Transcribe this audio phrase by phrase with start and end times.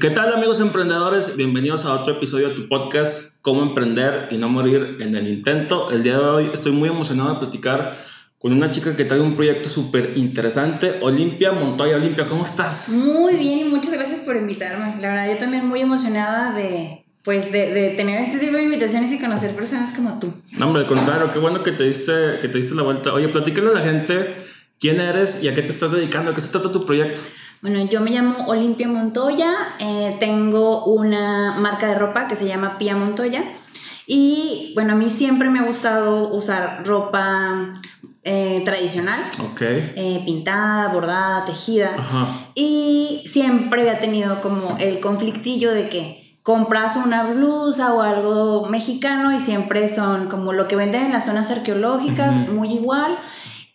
[0.00, 1.36] ¿Qué tal amigos emprendedores?
[1.36, 5.90] Bienvenidos a otro episodio de tu podcast, Cómo emprender y no morir en el intento.
[5.90, 7.96] El día de hoy estoy muy emocionado de platicar
[8.38, 11.96] con una chica que trae un proyecto súper interesante, Olimpia Montoya.
[11.96, 12.90] Olimpia, ¿cómo estás?
[12.90, 15.00] Muy bien y muchas gracias por invitarme.
[15.00, 19.10] La verdad, yo también muy emocionada de, pues, de, de tener este tipo de invitaciones
[19.12, 20.34] y conocer personas como tú.
[20.58, 23.14] No, hombre, al contrario, qué bueno que te diste, que te diste la vuelta.
[23.14, 24.36] Oye, platícale a la gente
[24.78, 27.22] quién eres y a qué te estás dedicando, a qué se trata tu proyecto.
[27.62, 32.76] Bueno, yo me llamo Olimpia Montoya, eh, tengo una marca de ropa que se llama
[32.78, 33.44] Pia Montoya.
[34.06, 37.74] Y bueno, a mí siempre me ha gustado usar ropa
[38.22, 39.20] eh, tradicional,
[39.60, 41.90] eh, pintada, bordada, tejida.
[41.98, 42.50] Ajá.
[42.54, 49.34] y siempre había tenido como el conflictillo de que compras una blusa o algo mexicano
[49.34, 53.18] y siempre son como lo que venden en las zonas arqueológicas, muy igual.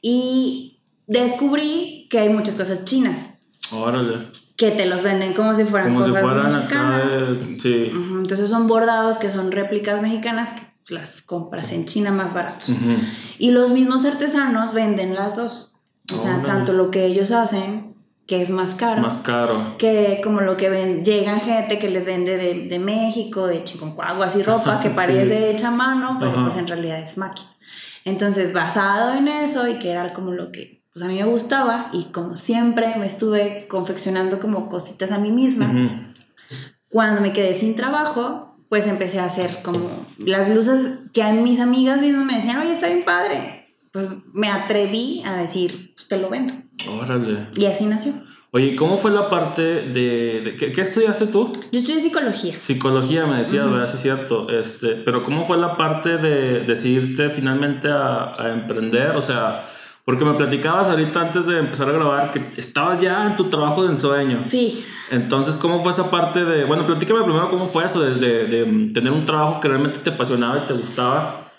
[0.02, 3.30] Y descubrí que hay muchas cosas chinas
[3.73, 4.27] Órale.
[4.57, 7.39] que te los venden como si fueran Como si cosas fueran acá mexicanas.
[7.48, 7.59] de...
[7.59, 7.91] Sí.
[7.95, 12.69] Ujú, Entonces son bordados que son réplicas mexicanas que las compras en China más baratos.
[12.69, 12.91] Ujú.
[13.39, 15.75] Y los mismos artesanos venden las dos.
[16.13, 16.45] O sea, Órale.
[16.47, 17.95] tanto lo que ellos hacen,
[18.28, 19.75] que es más caro, Más caro.
[19.78, 24.25] que como lo que ven, llegan gente que les vende de, de México, de Chiconcuagua,
[24.25, 24.94] así ropa que Sí.
[24.95, 26.44] parece hecha a mano, pero Ajá.
[26.44, 27.50] pues en realidad es máquina.
[28.03, 31.89] Entonces, basado en eso y que era como lo que pues a mí me gustaba
[31.94, 35.89] y como siempre me estuve confeccionando como cositas a mí misma, Ujú.
[36.89, 41.59] cuando me quedé sin trabajo, pues empecé a hacer como las blusas que a mis
[41.59, 43.58] amigas mismas me decían, oye, está bien padre.
[43.92, 46.53] Pues me atreví a decir, pues te lo vendo.
[47.02, 47.47] Órale.
[47.56, 48.14] Y así nació.
[48.53, 50.42] Oye, ¿y ¿cómo fue la parte de...
[50.42, 51.52] de- ¿qué, qué estudiaste tú?
[51.73, 52.53] Yo estudié psicología.
[52.59, 53.73] Psicología, me decías, Ujú.
[53.73, 53.88] ¿verdad?
[53.88, 54.50] Sí, es cierto.
[54.50, 59.12] Este, pero ¿cómo fue la parte de decidirte finalmente a, a emprender?
[59.17, 59.66] O sea,
[60.12, 63.84] porque me platicabas ahorita antes de empezar a grabar que estabas ya en tu trabajo
[63.84, 64.42] de ensueño.
[64.44, 66.66] Sí, Entonces, ¿cómo fue esa parte de...
[66.66, 70.09] Bueno, platícame primero cómo fue eso de, de- de tener un trabajo que realmente te
[70.09, 71.50] apasionaba y te gustaba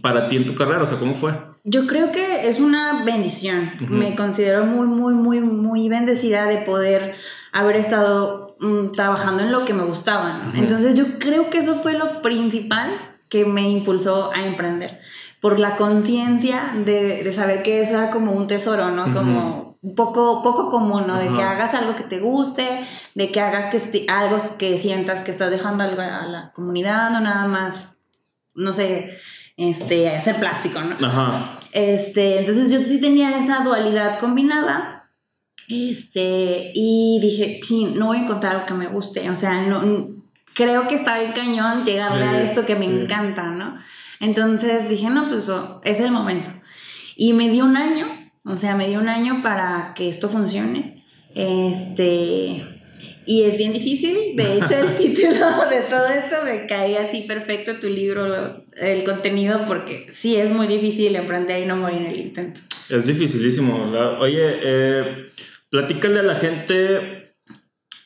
[0.00, 0.82] para ti en tu carrera.
[0.82, 1.32] O sea, ¿cómo fue?
[1.64, 3.72] Yo creo que es una bendición.
[3.82, 3.92] Ujú.
[3.92, 7.14] Me considero muy, muy, muy, muy bendecida de poder
[7.52, 10.38] haber estado mm, trabajando en lo que me gustaba.
[10.38, 10.48] ¿no?
[10.48, 10.58] Ujú.
[10.60, 12.88] Entonces yo creo que eso fue lo principal
[13.28, 15.00] que me impulsó a emprender.
[15.42, 19.12] Por la conciencia de, de saber que eso era como un tesoro, ¿no?
[19.12, 21.18] Como un poco, poco común, ¿no?
[21.18, 22.86] De que hagas algo que te guste,
[23.16, 27.20] de que hagas que algo que sientas que estás dejando algo a la comunidad, no
[27.20, 27.94] nada más,
[28.54, 29.10] no sé,
[29.56, 31.04] este, hacer plástico, ¿no?
[31.06, 31.58] Ajá.
[31.72, 35.10] Este, entonces yo sí tenía esa dualidad combinada.
[35.68, 39.28] Este, y dije, chin, no voy a encontrar algo que me guste.
[39.30, 39.80] O sea, no,
[40.54, 43.00] creo que está bien cañón llegarle Sí, a esto que me sí.
[43.00, 43.76] encanta, ¿no?
[44.22, 46.48] Entonces dije, no, pues oh, es el momento.
[47.16, 48.06] Y me dio un año,
[48.44, 51.04] o sea, me dio un año para que esto funcione.
[51.34, 52.64] Este,
[53.26, 54.36] y es bien difícil.
[54.36, 59.66] De hecho, el título de todo esto me cae así perfecto tu libro, el contenido,
[59.66, 62.60] porque sí es muy difícil emprender y no morir en el intento.
[62.90, 64.20] Es dificilísimo, ¿verdad?
[64.20, 65.04] Oye, eh,
[65.68, 67.21] platícale a la gente,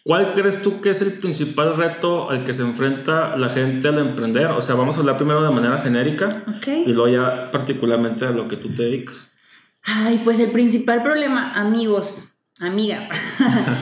[0.06, 3.98] ¿cuál crees tú que es el principal reto al que se enfrenta la gente al
[3.98, 4.46] emprender?
[4.46, 6.86] O sea, vamos a hablar primero de manera genérica y ¿Ok?
[6.86, 9.32] luego ya particularmente a lo que tú te dedicas.
[9.82, 13.08] Ay, pues el principal problema, amigos, amigas,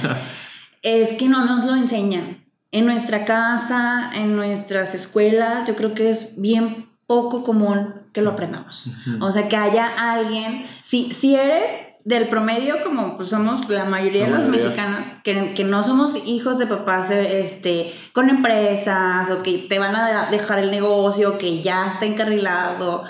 [0.83, 2.43] es que no nos lo enseñan.
[2.73, 8.31] En nuestra casa, en nuestras escuelas, yo creo que es bien poco común que lo
[8.31, 8.91] aprendamos.
[9.21, 11.65] O sea, que haya alguien, si, si eres
[12.04, 14.65] del promedio, como pues, somos la mayoría de los mayoría.
[14.66, 19.97] mexicanos, que, que no somos hijos de papás este, con empresas o que te van
[19.97, 23.04] a dejar el negocio, que ya está encarrilado.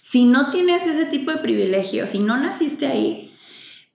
[0.00, 3.26] Si no tienes ese tipo de privilegio, si no naciste ahí,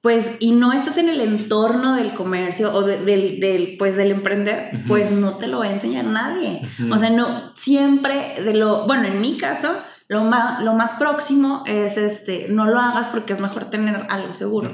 [0.02, 4.12] pues, y no estás en el entorno del comercio o de- del, del, pues, del
[4.12, 6.62] emprender, pues no te lo va a enseñar nadie.
[6.92, 9.76] O sea, no, siempre de lo, bueno, en mi caso,
[10.08, 14.34] lo más, lo más próximo es, este, no lo hagas porque es mejor tener algo
[14.34, 14.72] seguro.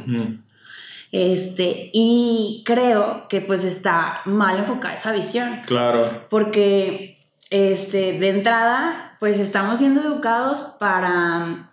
[1.11, 6.25] Este, y creo que pues está mal enfocada esa visión, Claro.
[6.29, 11.69] porque, este, de entrada, pues estamos siendo educados para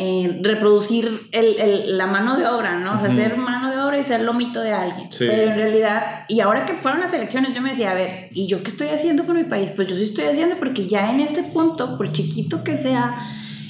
[0.00, 2.98] eh, reproducir el- el- la mano de obra, ¿no?
[2.98, 5.10] O sea, ser mano de obra y ser lomito de alguien.
[5.10, 5.24] Sí.
[5.28, 8.46] Pero en realidad, y ahora que fueron las elecciones, yo me decía, a ver, ¿y
[8.46, 9.72] yo qué estoy haciendo por mi país?
[9.74, 13.16] Pues yo sí estoy haciendo porque ya en este punto, por chiquito que sea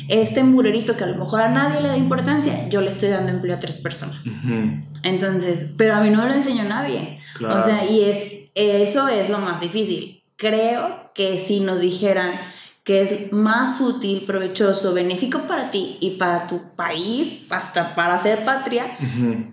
[0.08, 3.30] este murerito que a lo mejor a nadie le da importancia, yo le estoy dando
[3.32, 4.24] empleo a tres personas.
[5.02, 7.20] Entonces, pero a mí no me lo enseñó nadie.
[7.36, 7.60] Claro.
[7.60, 8.18] O sea, y es,
[8.54, 10.22] eso es lo más difícil.
[10.36, 12.32] Creo que si nos dijeran
[12.88, 18.46] que es más útil, provechoso, benéfico para ti y para tu país, hasta para ser
[18.46, 18.96] patria,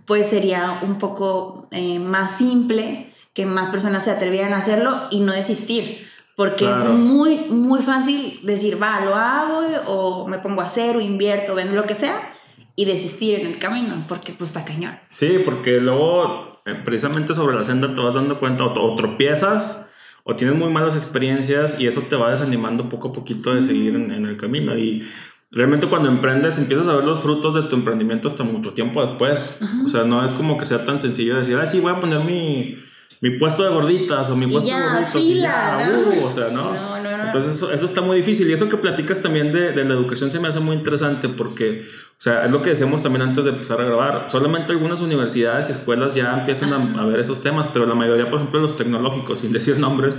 [0.05, 5.19] pues sería un poco eh, más simple que más personas se atrevieran a hacerlo y
[5.19, 6.07] no desistir.
[6.37, 11.01] Porque es muy, muy fácil decir, va, lo hago o me pongo a hacer o
[11.01, 12.33] invierto, vendo lo que sea
[12.77, 14.97] y desistir en el camino, porque pues está cañón.
[15.09, 19.84] Sí, porque luego, eh, precisamente sobre la senda te vas dando cuenta o, o tropiezas
[20.27, 23.95] o tienes muy malas experiencias y eso te va desanimando poco a poquito de seguir
[23.95, 24.75] en, en el camino.
[24.75, 25.07] Y
[25.51, 29.59] realmente cuando emprendes empiezas a ver los frutos de tu emprendimiento hasta mucho tiempo después.
[29.85, 32.21] O sea, no es como que sea tan sencillo decir, ah, sí, voy a poner
[32.21, 32.75] mi,
[33.21, 36.21] mi puesto de gorditas o mi Y puesto ya, de gorditos y fila, ya, ¿no?
[36.21, 36.94] uh, o sea, no, no.
[37.25, 40.31] Entonces eso, eso está muy difícil y eso que platicas también de, de la educación
[40.31, 43.51] se me hace muy interesante porque, o sea, es lo que decíamos también antes de
[43.51, 47.67] empezar a grabar, solamente algunas universidades y escuelas ya empiezan a, a ver esos temas,
[47.67, 50.17] pero la mayoría, por ejemplo, los tecnológicos, sin decir nombres,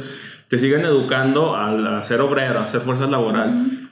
[0.48, 3.50] te siguen educando a, a ser obrero, a ser fuerza laboral.
[3.50, 3.86] Ujú.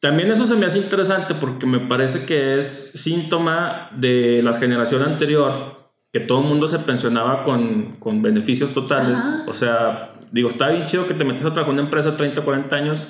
[0.00, 5.02] También eso se me hace interesante porque me parece que es síntoma de la generación
[5.02, 9.20] anterior, que todo el mundo se pensionaba con, con beneficios totales.
[9.20, 9.44] Ajá.
[9.46, 12.42] O sea, digo, está bien chido que te metes a trabajar en una empresa 30,
[12.42, 13.08] 40 años,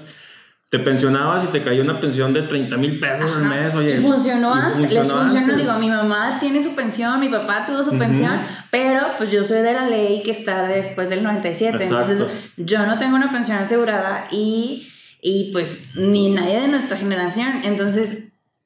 [0.70, 3.74] te pensionabas y te caía una pensión de 30 mil pesos al mes.
[3.74, 5.56] Oye, y funcionó y antes, les funcionó, antes.
[5.56, 7.98] digo, mi mamá tiene su pensión, mi papá tuvo su Ujú.
[7.98, 8.40] pensión,
[8.70, 12.12] pero pues yo soy de la ley que está después del 97, Exacto.
[12.12, 14.88] entonces yo no tengo una pensión asegurada y,
[15.20, 18.18] y pues ni nadie de nuestra generación, entonces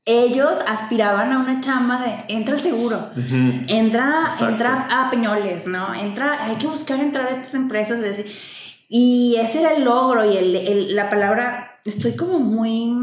[0.07, 3.11] ellos aspiraban a una chamba de entra al seguro.
[3.17, 3.63] Ujú.
[3.69, 4.49] Entra, Exacto.
[4.49, 5.95] entra a Peñoles, ¿no?
[5.95, 8.01] Entra, hay que buscar entrar a estas empresas.
[8.01, 8.27] de ese-
[8.89, 12.95] y ese era el logro y el, el- la palabra, estoy como muy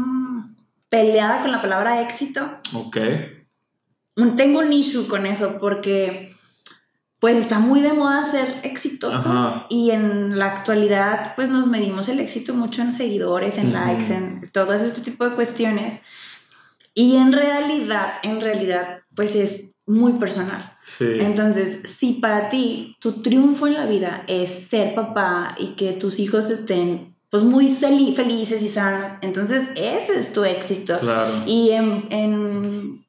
[0.88, 2.58] peleada con la palabra éxito.
[2.74, 2.96] Ok.
[4.36, 6.30] Tengo un issue con eso porque
[7.18, 9.66] pues está muy de moda ser exitoso Ajá.
[9.70, 13.74] y en la actualidad pues nos medimos el éxito mucho en seguidores, en Ujú.
[13.74, 16.00] likes, en todo este tipo de cuestiones.
[16.94, 20.76] Y en realidad, en realidad pues es muy personal.
[20.84, 21.06] Sí.
[21.20, 26.18] Entonces, si para ti tu triunfo en la vida es ser papá y que tus
[26.18, 30.98] hijos estén pues muy felices y sanos, entonces ese es tu éxito.
[31.00, 31.42] Claro.
[31.46, 33.06] Y en, en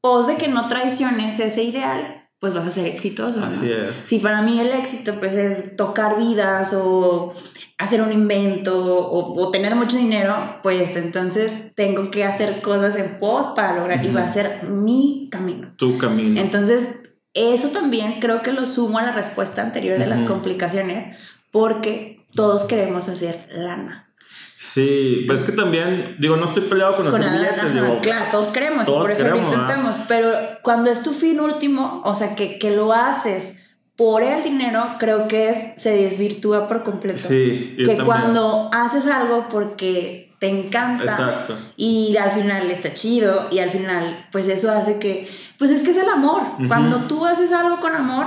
[0.00, 3.40] pos de que no traiciones ese ideal, pues vas a ser exitoso.
[3.40, 3.46] ¿no?
[3.46, 3.96] Así es.
[3.96, 7.32] Si para mí el éxito pues es tocar vidas o
[7.78, 13.18] hacer un invento o, o tener mucho dinero, pues entonces tengo que hacer cosas en
[13.18, 15.72] pos para lograr y va a ser mi camino.
[15.76, 16.40] Tu camino.
[16.40, 16.88] Entonces,
[17.34, 21.16] eso también creo que lo sumo a la respuesta anterior de las complicaciones,
[21.52, 24.12] porque todos queremos hacer lana.
[24.56, 27.80] Sí, pues es que también, digo, no estoy peleado con hacer Con la billetes, lana,
[27.80, 30.32] digo, claro, todos queremos todos y por eso queremos, lo intentamos, pero
[30.62, 33.54] cuando es tu fin último, o sea, que, que lo haces
[33.98, 37.18] por el dinero, creo que es, se desvirtúa por completo.
[37.18, 38.06] sí, yo que también.
[38.06, 41.58] cuando haces algo porque te encanta Exacto.
[41.76, 45.28] y al final está chido y al final pues eso hace que
[45.58, 46.68] pues es que es el amor Ujú.
[46.68, 48.26] cuando tú haces algo con amor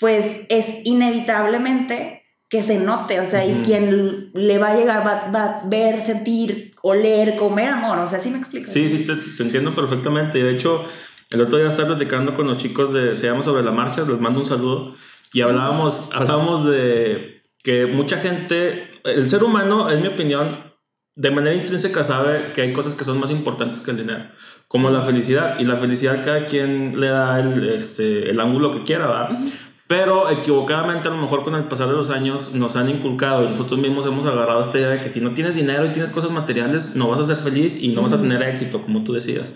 [0.00, 3.62] pues es inevitablemente que se note o sea y Ujú.
[3.62, 8.18] quien le va a llegar va, va a ver sentir oler comer amor o sea
[8.18, 8.66] ¿sí me explico?
[8.68, 10.40] Sí, sí, te, te entiendo perfectamente.
[10.40, 10.84] Y de hecho,
[11.32, 14.20] el otro día estaba platicando con los chicos de Se llama Sobre la Marcha, les
[14.20, 14.94] mando un saludo,
[15.32, 20.72] y hablábamos, hablábamos de que mucha gente, el ser humano, en mi opinión,
[21.14, 24.24] de manera intrínseca sabe que hay cosas que son más importantes que el dinero,
[24.68, 25.58] como la felicidad.
[25.58, 29.32] Y la felicidad cada quien le da el, este, el ángulo que quiera, ¿verdad?
[29.32, 29.52] Ujú.
[29.92, 33.48] Pero equivocadamente a lo mejor con el pasar de los años nos han inculcado y
[33.48, 36.30] nosotros mismos hemos agarrado esta idea de que si no tienes dinero y tienes cosas
[36.30, 39.52] materiales no vas a ser feliz y no vas a tener éxito como tú decías.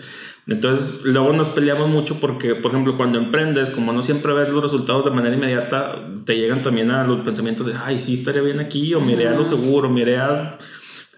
[0.47, 4.63] Entonces luego nos peleamos mucho porque por ejemplo cuando emprendes como no siempre ves los
[4.63, 8.61] resultados de manera inmediata te llegan también a los pensamientos de ay sí estaría bien
[8.61, 10.59] aquí o miré a lo seguro, miré a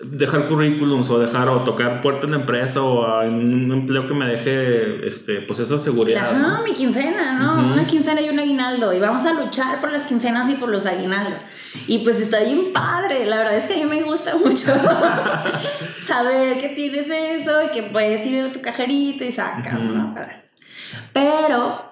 [0.00, 4.06] dejar currículums o dejar o tocar puerta en la empresa o a- en un empleo
[4.06, 6.30] que me deje este pues esa seguridad.
[6.30, 6.62] Ajá, ¿no?
[6.62, 7.54] mi quincena, ¿no?
[7.64, 7.72] Ujú.
[7.72, 8.92] Una quincena y un aguinaldo.
[8.92, 11.40] Y vamos a luchar por las quincenas y por los aguinaldos.
[11.88, 13.26] Y pues está bien padre.
[13.26, 14.72] La verdad es que a mí me gusta mucho
[16.06, 19.94] saber que tienes eso y que puedes ir a tu cajerito y sacas, Ujú.
[19.94, 20.14] ¿no?
[21.12, 21.82] Pero,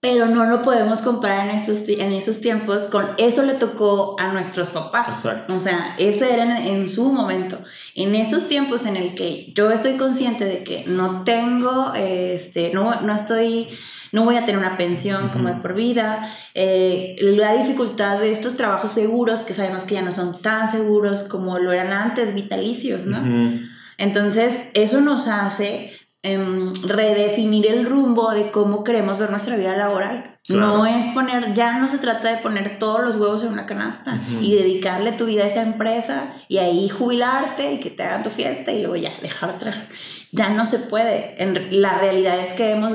[0.00, 4.32] pero no lo podemos comparar en estos, en estos tiempos con eso le tocó a
[4.32, 5.08] nuestros papás.
[5.08, 5.56] Exacto.
[5.56, 7.58] O sea, ese era en, en su momento.
[7.96, 13.00] En estos tiempos en el que yo estoy consciente de que no tengo, este, no,
[13.00, 13.70] no estoy,
[14.12, 18.54] no voy a tener una pensión como de por vida, eh, la dificultad de estos
[18.54, 23.06] trabajos seguros, que sabemos que ya no son tan seguros como lo eran antes, vitalicios,
[23.06, 23.18] ¿no?
[23.18, 23.62] Ujú.
[23.96, 30.38] Entonces, eso nos hace em, redefinir el rumbo de cómo queremos ver nuestra vida laboral.
[30.46, 30.78] Claro.
[30.78, 34.18] No es poner, ya no se trata de poner todos los huevos en una canasta
[34.40, 38.30] y dedicarle tu vida a esa empresa y ahí jubilarte y que te hagan tu
[38.30, 39.88] fiesta y luego ya dejar de trabajar.
[40.32, 41.42] Ya no se puede.
[41.42, 42.94] En, la realidad es que hemos,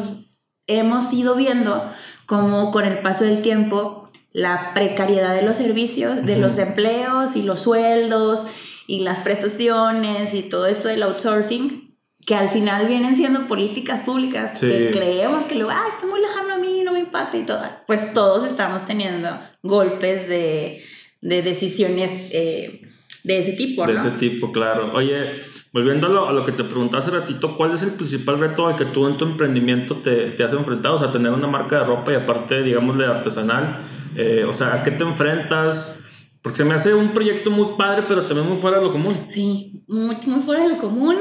[0.66, 1.88] hemos ido viendo
[2.26, 7.44] cómo con el paso del tiempo la precariedad de los servicios, de los empleos y
[7.44, 8.48] los sueldos
[8.88, 11.83] y las prestaciones y todo esto del outsourcing,
[12.26, 16.56] que al final vienen siendo políticas públicas que creemos que luego, ah, está muy lejano
[16.56, 17.62] a mí, no me impacta y todo.
[17.86, 19.30] Pues todos estamos teniendo
[19.62, 20.84] golpes de,
[21.22, 22.82] de decisiones eh,
[23.24, 24.92] de ese tipo, De ese tipo, claro.
[24.94, 25.32] Oye,
[25.72, 28.86] volviendo a lo, que te preguntaba hace ratito, ¿cuál es el principal reto al que
[28.86, 30.96] tú en tu emprendimiento te, te has enfrentado?
[30.96, 33.82] O sea, tener una marca de ropa y aparte, digámosle, artesanal.
[34.16, 36.00] Eh, o sea, ¿a qué te enfrentas?
[36.42, 39.18] Porque se me hace un proyecto muy padre, pero también muy fuera de lo común.
[39.30, 41.16] Sí, muy, muy fuera de lo común.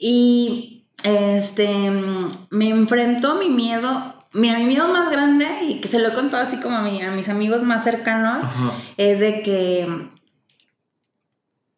[0.00, 1.92] Y este,
[2.50, 6.44] me enfrentó mi miedo Mira, mi miedo más grande, y que se lo he contado
[6.44, 8.46] así como a, a mis amigos más cercanos,
[8.96, 10.08] es de que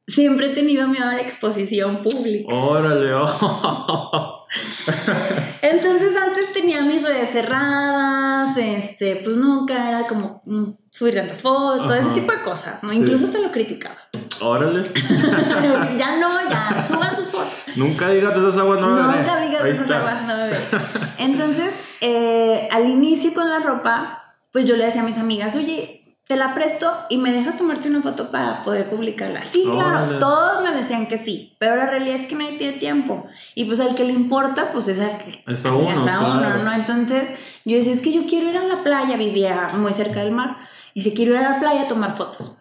[0.06, 2.54] siempre he tenido miedo a la exposición pública.
[2.54, 4.46] Órale, oh.
[5.62, 11.86] Entonces antes tenía mis redes cerradas, este, pues nunca era como mm, subir tanta foto,
[11.86, 12.92] todo ese tipo de cosas, ¿no?
[12.92, 13.96] Incluso te lo criticaba.
[14.44, 14.84] Órale.
[15.98, 17.52] ya no, ya, suban sus fotos.
[17.76, 20.34] Nunca digas de esas aguas no Nunca digas de esas aguas no
[21.18, 24.22] Entonces, eh, al inicio con la ropa,
[24.52, 27.88] pues yo le decía a mis amigas, oye, te la presto y me dejas tomarte
[27.88, 29.42] una foto para poder publicarla.
[29.42, 33.26] Sí, claro, todos me decían que sí, pero la realidad es que nadie tiene tiempo.
[33.54, 35.42] Y pues al que le importa, pues es al que...
[35.46, 36.72] Es a uno, es a uno, ¿no?
[36.72, 40.32] Entonces yo decía, es que yo quiero ir a la playa, vivía muy cerca del
[40.32, 40.56] mar,
[40.94, 42.56] y si quiero ir a la playa a tomar fotos.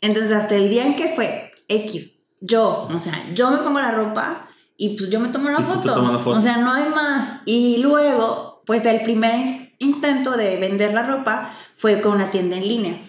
[0.00, 3.92] Entonces hasta el día en que fue X, yo, o sea, yo me pongo la
[3.92, 5.88] ropa y pues yo me tomo la, foto.
[5.88, 6.38] la foto.
[6.38, 7.42] O sea, no hay más.
[7.44, 12.66] Y luego, pues el primer intento de vender la ropa fue con una tienda en
[12.66, 13.00] línea.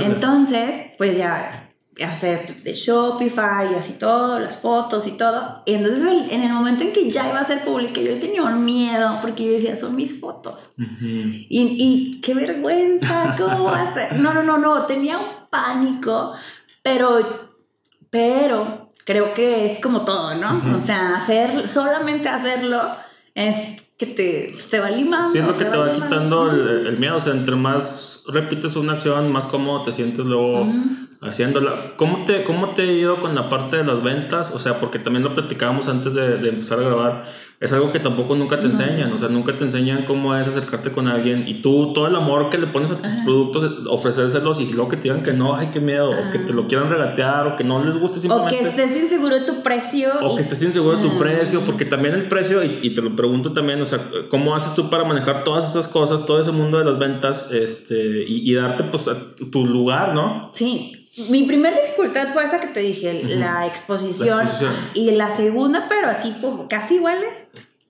[0.00, 1.67] Entonces, pues ya
[2.04, 5.62] hacer de Shopify y así todo, las fotos y todo.
[5.66, 8.64] Y entonces en el momento en que ya iba a ser pública, yo tenía un
[8.64, 10.74] miedo porque yo decía, son mis fotos.
[10.78, 14.18] y, y, qué vergüenza, ¿cómo va a ser?
[14.18, 16.34] No, no, no, no, tenía un pánico,
[16.82, 17.18] pero,
[18.10, 20.76] pero creo que es como todo, ¿no?
[20.76, 22.80] O sea, hacer, solamente hacerlo
[23.34, 25.28] es que te, pues, te va limando.
[25.28, 27.16] Sí, es lo que te, va, quitando el, miedo.
[27.16, 30.66] O sea, entre más repites una acción, más cómodo te sientes luego
[31.20, 31.94] haciéndola.
[31.96, 34.50] ¿Cómo te, ¿Cómo te ha ido con la parte de las ventas?
[34.52, 37.24] O sea, porque también lo platicábamos antes de, de empezar a grabar
[37.60, 40.92] es algo que tampoco nunca te enseñan, o sea, nunca te enseñan cómo es acercarte
[40.92, 44.66] con alguien y tú todo el amor que le pones a tus productos, ofrecérselos y
[44.72, 47.48] luego que te digan que no, ay, qué miedo, o que te lo quieran regatear,
[47.48, 48.54] o que no les guste simplemente.
[48.54, 50.08] O que estés inseguro de tu precio.
[50.22, 53.52] O que estés inseguro de tu precio, porque también el precio, y, te lo pregunto
[53.52, 56.84] también, o sea, ¿cómo haces tú para manejar todas esas cosas, todo ese mundo de
[56.84, 59.06] las ventas, este, y, y darte pues
[59.50, 60.50] tu lugar, ¿no?
[60.52, 60.97] Sí,
[61.30, 64.48] mi primera dificultad fue esa que te dije, la, exposición,
[64.94, 67.44] Y la segunda, pero así como casi iguales,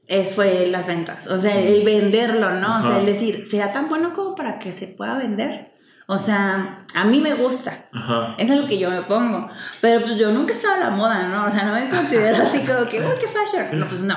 [0.07, 1.27] es, fue las ventas.
[1.27, 2.79] O sea, el venderlo, ¿no?
[2.79, 5.73] O sea, el decir, ¿será tan bueno como para que se pueda vender?
[6.07, 7.87] O sea, a mí me gusta.
[7.93, 8.35] Ajá.
[8.39, 9.51] Eso es lo que yo me pongo.
[9.83, 11.45] Pero pues yo nunca he estado a la moda, ¿no?
[11.45, 13.79] O sea, no me considero así como que, uy, qué fashion.
[13.79, 14.17] No, pues no.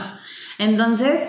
[0.58, 1.28] Entonces,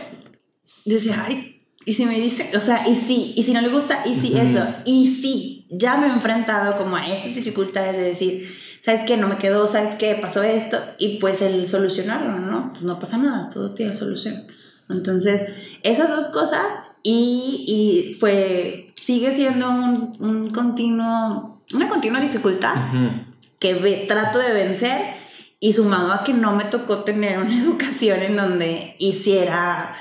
[0.85, 4.03] decía, ay, y si me dice, o sea, y sí, y si no le gusta,
[4.05, 8.55] y sí, eso, y sí, ya me he enfrentado como a esas dificultades de decir,
[8.81, 9.17] ¿sabes qué?
[9.17, 10.15] No me quedó, ¿sabes qué?
[10.15, 12.73] Pasó esto, y pues el solucionarlo, ¿no?
[12.73, 14.47] Pues no pasa nada, todo tiene solución.
[14.91, 15.47] Entonces,
[15.83, 16.67] esas dos cosas,
[17.03, 22.77] y, y fue, sigue siendo un, un, continuo, una continua dificultad
[23.59, 25.23] que trato de vencer,
[25.63, 29.95] y sumado a que no me tocó tener una educación en donde hiciera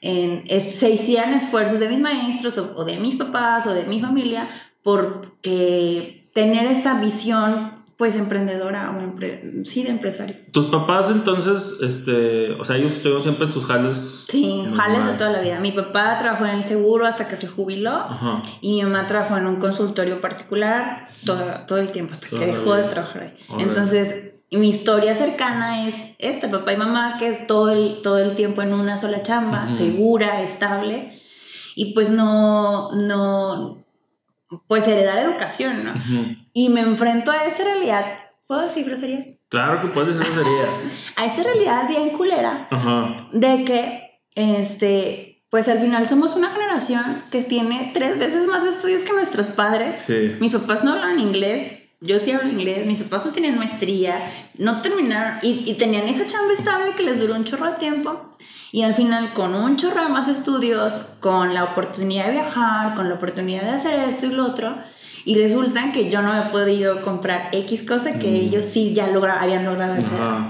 [0.00, 4.48] en, se hicieran esfuerzos de mis maestros o, de mis papás o de mi familia
[4.82, 10.36] porque tener esta visión pues emprendedora o sí de empresario.
[10.52, 14.24] ¿Tus papás entonces, este, o sea, ellos estuvieron siempre en sus jales?
[14.28, 15.58] Sí, jales de toda la vida.
[15.58, 18.06] Mi papá trabajó en el seguro hasta que se jubiló
[18.60, 22.74] y mi mamá trabajó en un consultorio particular todo, todo el tiempo hasta que dejó
[22.76, 23.34] de trabajar ahí.
[23.58, 28.62] Entonces, mi historia cercana es esta, papá y mamá, que todo el, todo el tiempo
[28.62, 31.20] en una sola chamba, segura, estable,
[31.74, 33.84] y pues no, no,
[34.66, 35.94] pues heredar educación, ¿no?
[36.52, 38.04] Y me enfrento a esta realidad,
[38.46, 39.34] ¿puedo decir groserías?
[39.48, 40.92] Claro que puedes decir groserías.
[41.16, 42.68] a esta realidad bien culera
[43.32, 49.02] de que, este, pues al final somos una generación que tiene tres veces más estudios
[49.04, 50.00] que nuestros padres.
[50.00, 50.36] Sí.
[50.40, 54.82] Mis papás no hablan inglés, yo sí hablo inglés, mis papás no tenían maestría, no
[54.82, 58.22] terminaron y, tenían esa chamba estable que les duró un chorro de tiempo.
[58.70, 63.08] Y al final, con un chorro de más estudios, con la oportunidad de viajar, con
[63.08, 64.76] la oportunidad de hacer esto y lo otro,
[65.24, 68.36] y resulta que yo no he podido comprar X cosa que mm.
[68.36, 70.04] ellos sí ya logra, habían logrado hacer.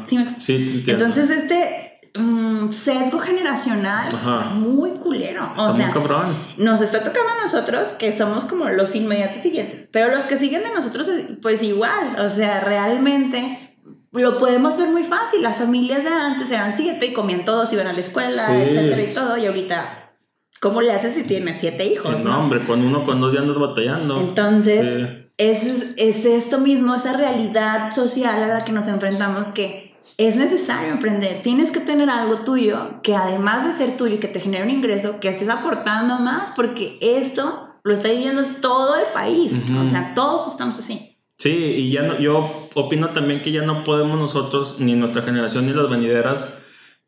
[0.07, 4.51] ¿Sí, sí Entonces, este, mm, sesgo generacional Ajá.
[4.51, 5.43] muy culero.
[5.45, 6.37] Está o sea, cabrón.
[6.59, 10.63] nos está tocando a nosotros que somos como los inmediatos siguientes, pero los que siguen
[10.63, 11.09] de nosotros,
[11.43, 13.77] pues igual, o sea, realmente
[14.13, 15.43] lo podemos ver muy fácil.
[15.43, 18.55] Las familias de antes eran siete y comían todos, iban a la escuela, Sí.
[18.55, 20.13] etcétera y todo, y ahorita,
[20.61, 22.15] ¿cómo le haces si tienes siete hijos?
[22.17, 22.31] Sí, no?
[22.31, 24.19] no, hombre, con uno, con dos ya andas batallando.
[24.19, 25.31] Entonces, Sí.
[25.37, 25.65] es,
[25.97, 31.43] es esto mismo, esa realidad social a la que nos enfrentamos que es necesario emprender.
[31.43, 34.71] Tienes que tener algo tuyo que además de ser tuyo y que te genere un
[34.71, 39.55] ingreso, que estés aportando más, porque esto lo está viviendo todo el país.
[39.81, 41.17] O sea, todos estamos así.
[41.39, 45.67] Sí, y ya no, yo opino también que ya no podemos nosotros, ni nuestra generación,
[45.67, 46.58] ni las venideras,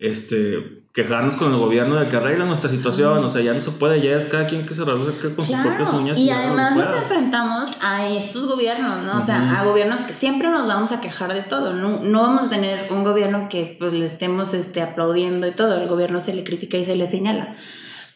[0.01, 3.23] este, quejarnos con el gobierno de que arregla nuestra situación.
[3.23, 5.57] O sea, ya no se puede, ya es cada quien que se rasca con sus
[5.57, 6.19] propias uñas.
[6.19, 9.19] Y además nos enfrentamos a estos gobiernos, ¿no?
[9.19, 11.75] O sea, a gobiernos que siempre nos vamos a quejar de todo.
[11.75, 15.81] No, no vamos a tener un gobierno que pues le estemos este, aplaudiendo y todo.
[15.81, 17.55] El gobierno se le critica y se le señala.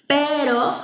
[0.07, 0.79] Pero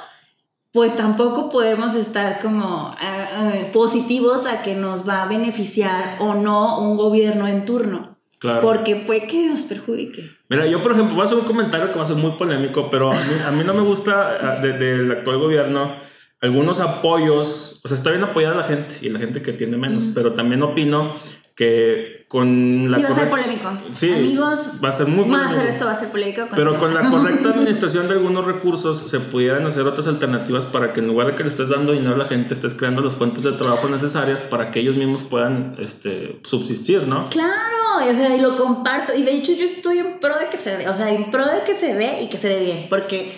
[0.73, 6.35] pues tampoco podemos estar como ah, ah, positivos a que nos va a beneficiar o
[6.35, 8.20] no un gobierno en turno.
[8.41, 8.63] Claro.
[8.63, 10.29] Porque puede que nos perjudique.
[10.49, 12.89] Mira, yo por ejemplo voy a hacer un comentario que va a ser muy polémico,
[12.91, 15.95] pero a mí, a mí no me gusta ah, de- del actual gobierno
[16.41, 19.77] algunos apoyos, o sea, está bien apoyar a la gente y la gente que tiene
[19.77, 21.15] menos, pero también opino
[21.55, 23.71] que con la sí, va a ser polémico.
[23.93, 25.69] Sí, Amigos, va a ser muy va a polémico.
[25.69, 26.47] esto, va a ser polémico.
[26.57, 31.01] Pero con la correcta administración de algunos recursos se pudieran hacer otras alternativas para que
[31.01, 33.45] en lugar de que le estés dando dinero a la gente, estés creando las fuentes
[33.45, 37.29] de trabajo necesarias para que ellos mismos puedan este, subsistir, ¿no?
[37.29, 37.77] Claro,
[38.09, 39.15] o sea, y lo comparto.
[39.15, 41.45] Y de hecho yo estoy en pro de que se dé, o sea, en pro
[41.45, 42.87] de que se dé y que se dé bien.
[42.89, 43.33] Porque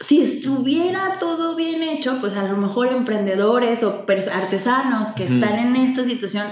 [0.00, 5.34] si estuviera todo bien hecho, pues a lo mejor emprendedores o artesanos que Ujú.
[5.34, 6.46] están en esta situación,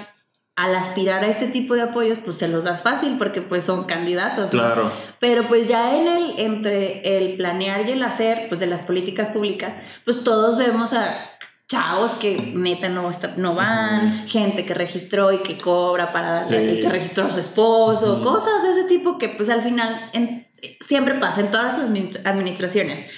[0.54, 3.85] al aspirar a este tipo de apoyos, pues se los das fácil porque pues son
[3.85, 4.52] candidatos.
[4.52, 4.61] ¿no?
[4.61, 4.92] Claro.
[5.19, 9.31] Pero pues ya en el, entre el planear y el hacer, pues de las políticas
[9.31, 11.32] públicas, pues todos vemos a
[11.73, 16.68] chavos que neta no, está- no van, gente que registró y que cobra para darle,
[16.68, 16.75] Sí.
[16.77, 20.46] y que registró a su esposo, cosas de ese tipo que pues al final en-
[20.87, 23.11] siempre pasa en todas las admin- administraciones.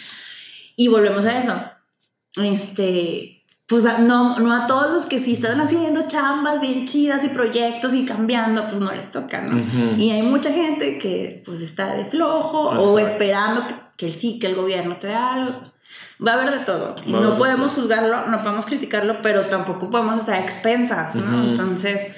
[0.76, 1.54] Y volvemos a eso.
[2.36, 7.28] Este, pues no, no a todos los que sí están haciendo chambas bien chidas y
[7.28, 9.56] proyectos y cambiando, pues no les toca, ¿no?
[9.62, 9.96] Ujú.
[10.00, 14.48] Y hay mucha gente que pues está de flojo o esperando que, que sí, que
[14.48, 15.58] el gobierno te dé algo.
[15.60, 15.74] pues,
[16.24, 16.96] va a haber de todo.
[17.06, 17.82] Y no de podemos todo.
[17.82, 21.24] juzgarlo, no podemos criticarlo, pero tampoco podemos estar a expensas, ¿no?
[21.24, 21.48] Ujú.
[21.50, 22.08] Entonces,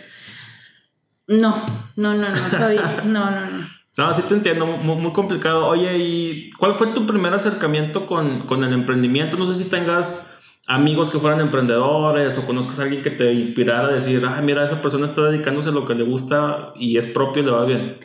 [1.29, 1.55] no,
[1.97, 3.77] no, no, no, soy, no, no, no.
[3.99, 5.67] No, sí te entiendo, muy, muy complicado.
[5.67, 9.39] Oye, ¿y cuál fue tu primer acercamiento con, con el emprendimiento?
[9.39, 10.27] No sé si tengas
[10.69, 14.65] amigos que fueran emprendedores o conozcas a alguien que te inspirara a decir, ah, mira,
[14.65, 17.65] esa persona está dedicándose a lo que le gusta y es propio y le va
[17.65, 17.99] bien.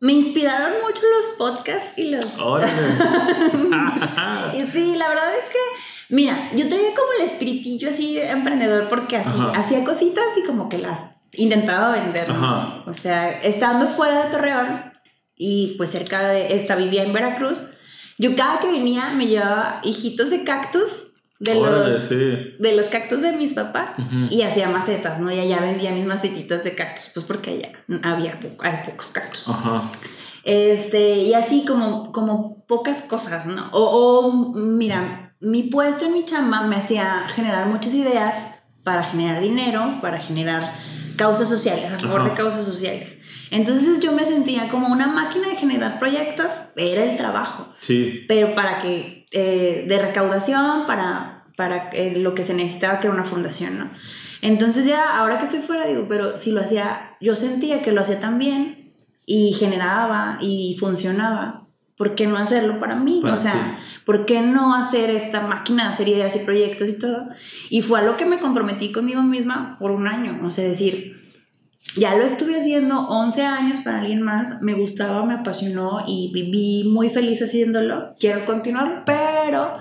[0.00, 2.24] Me inspiraron mucho los podcasts y los...
[4.54, 5.58] Y sí, la verdad es que,
[6.10, 9.58] mira, yo traía como el espiritillo así de emprendedor porque así, Ajá.
[9.58, 12.30] hacía cositas y como que las intentaba vender.
[12.30, 14.92] O sea, estando fuera de Torreón
[15.34, 17.64] y pues cerca de esta, vivía en Veracruz,
[18.18, 21.05] yo cada que venía me llevaba hijitos de cactus
[21.38, 22.04] de Órale, los...
[22.04, 22.54] sí.
[22.58, 23.90] De los cactus de mis papás
[24.30, 25.30] y hacía macetas, ¿no?
[25.30, 27.72] Y allá vendía mis macetitas de cactus, pues porque allá
[28.02, 29.48] había hay pocos cactus.
[29.48, 29.82] Ajá.
[30.44, 33.68] Este, y así como, como pocas cosas, ¿no?
[33.72, 38.36] O, o, mira, mi puesto en mi chamba me hacía generar muchas ideas
[38.84, 40.74] para generar dinero, para generar
[41.16, 42.28] causas sociales, a favor Ajá.
[42.30, 43.18] de causas sociales.
[43.50, 46.46] Entonces yo me sentía como una máquina de generar proyectos,
[46.76, 48.24] era el trabajo, Sí.
[48.28, 53.14] pero para que, eh, de recaudación, para, para eh, lo que se necesitaba, que era
[53.14, 53.90] una fundación, ¿no?
[54.40, 58.00] Entonces ya, ahora que estoy fuera, digo, pero si lo hacía, yo sentía que lo
[58.00, 58.94] hacía tan bien
[59.26, 61.66] y generaba y funcionaba,
[61.98, 63.18] ¿por qué no hacerlo para mí?
[63.20, 66.98] Para o sea, ¿por qué no hacer esta máquina de hacer ideas y proyectos y
[66.98, 67.28] todo?
[67.68, 71.14] Y fue a lo que me comprometí conmigo misma por un año, o sea, decir,
[71.94, 76.88] ya lo estuve haciendo 11 años para alguien más, me gustaba, me apasionó y viví
[76.88, 79.72] muy feliz haciéndolo, quiero continuar, pero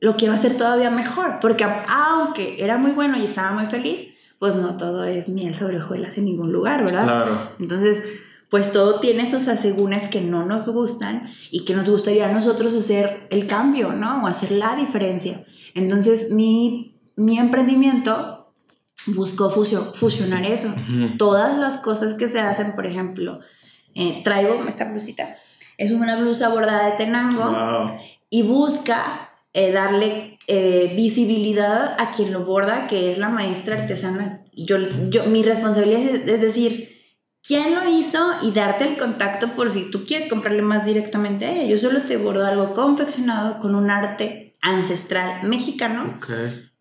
[0.00, 4.56] lo quiero hacer todavía mejor, porque aunque era muy bueno y estaba muy feliz, pues
[4.56, 7.04] no todo es miel sobre hojuelas en ningún lugar, ¿verdad?
[7.04, 7.50] Claro.
[7.60, 8.02] Entonces,
[8.50, 12.74] pues todo tiene esos asegúnes que no nos gustan y que nos gustaría a nosotros
[12.74, 14.24] hacer el cambio, ¿no?
[14.24, 15.44] O hacer la diferencia.
[15.74, 18.41] Entonces, mi, mi emprendimiento
[19.06, 20.72] buscó fusio- fusionar eso.
[21.18, 23.40] Todas las cosas que se hacen, por ejemplo,
[23.94, 25.36] eh, traigo esta blusita.
[25.78, 27.90] Es una blusa bordada de tenango Wow.
[28.30, 34.42] y busca eh, darle eh, visibilidad a quien lo borda, que es la maestra artesana.
[34.54, 34.76] Yo,
[35.10, 36.88] yo, mi responsabilidad es, es decir,
[37.46, 41.52] quién lo hizo y darte el contacto por si tú quieres comprarle más directamente a
[41.52, 41.66] ella.
[41.66, 46.18] Yo solo te bordo algo confeccionado con un arte ancestral mexicano.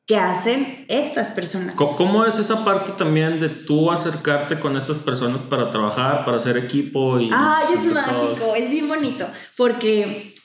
[0.06, 1.76] Que hacen estas personas.
[1.76, 6.58] ¿Cómo es esa parte también de tú acercarte con estas personas para trabajar, para hacer
[6.58, 7.30] equipo y...
[7.34, 8.58] Ay, es mágico, todos?
[8.58, 10.36] es bien bonito, porque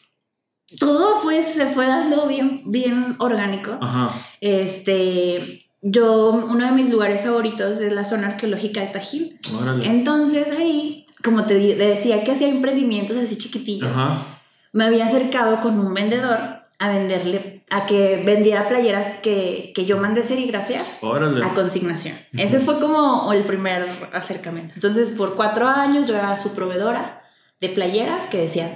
[0.78, 3.78] todo fue, se fue dando bien, bien orgánico.
[3.80, 4.10] Ajá.
[4.40, 9.40] Este, yo, uno de mis lugares favoritos es la zona arqueológica de Tajín.
[9.60, 9.86] Órale.
[9.86, 14.40] Entonces ahí, como te decía que hacía emprendimientos así chiquitillos, Ajá.
[14.72, 19.96] me había acercado con un vendedor a venderle, a que vendiera playeras que, que yo
[19.96, 21.44] mandé serigrafiar Órale.
[21.44, 22.16] a consignación.
[22.32, 24.74] Ese fue como el primer acercamiento.
[24.74, 27.22] Entonces, por cuatro años yo era su proveedora
[27.60, 28.72] de playeras que decían.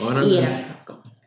[0.00, 0.26] Órale.
[0.26, 0.84] Y era.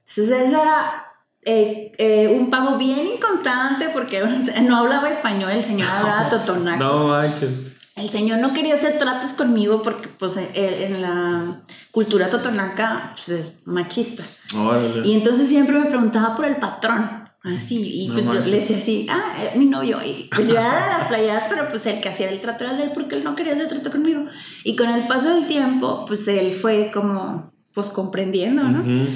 [0.08, 1.05] Entonces, ese era
[1.47, 6.29] eh, eh, un pago bien inconstante porque o sea, no hablaba español, el señor hablaba
[6.29, 6.84] totonaco.
[6.84, 7.49] No manches.
[7.95, 13.29] El señor no quería hacer tratos conmigo porque, pues, eh, en la cultura totonaca, pues,
[13.29, 14.23] es machista.
[14.58, 15.08] Órale.
[15.08, 17.25] Y entonces siempre me preguntaba por el patrón.
[17.45, 20.55] Así, y No pues yo le decía así, ah, eh, mi novio, y pues yo
[20.55, 23.13] era de las playeras, pero pues el que hacía el trato era de él porque
[23.15, 24.25] él no quería hacer trato conmigo.
[24.63, 29.08] Y con el paso del tiempo, pues él fue como, pues comprendiendo, ¿no?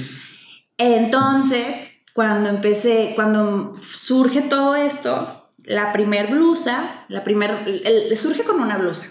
[0.77, 8.59] Entonces, cuando empecé, cuando surge todo esto, la primer blusa, la primer, el- surge con
[8.61, 9.05] una blusa.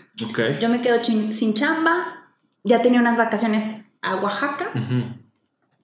[0.61, 2.27] Yo me quedo chin- sin chamba,
[2.65, 4.71] ya tenía unas vacaciones a Oaxaca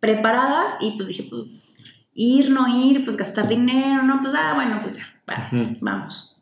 [0.00, 1.79] preparadas y pues dije, pues
[2.14, 5.48] ir, no ir, pues gastar dinero, no, pues ah, bueno, pues ya, va,
[5.81, 6.40] vamos.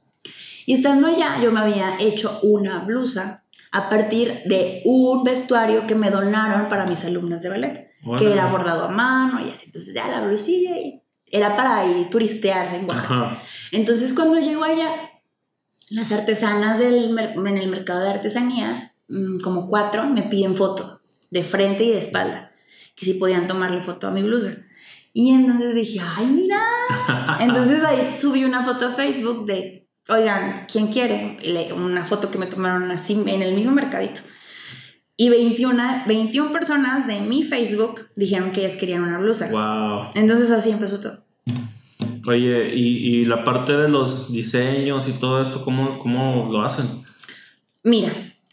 [0.67, 5.95] Y estando allá, yo me había hecho una blusa a partir de un vestuario que
[5.95, 9.67] me donaron para mis alumnas de ballet que era bordado a mano y así.
[9.67, 11.02] Entonces ya la blusilla y
[11.33, 13.15] era para ir turistear en Oaxaca.
[13.15, 13.43] Ajá.
[13.73, 14.95] Entonces cuando llego allá,
[15.89, 21.43] las artesanas del en el mercado de artesanías, mm, como cuatro, me piden foto de
[21.43, 22.53] frente y de espalda,
[22.95, 24.57] que si podían tomarle foto a mi blusa.
[25.15, 26.63] Y entonces dije, ay, mira.
[27.41, 31.39] Entonces ahí subí una foto a Facebook de, oigan, ¿quién quiere?
[31.77, 34.23] Una foto que me tomaron así en el mismo mercadito.
[35.23, 39.49] Y 21, 21 personas de mi Facebook dijeron que ellas querían una blusa.
[39.51, 40.09] Wow.
[40.17, 41.23] Entonces así empezó todo.
[42.27, 47.05] Oye, y, y la parte de los diseños y todo esto, ¿cómo, cómo lo hacen?
[47.85, 48.11] Mira,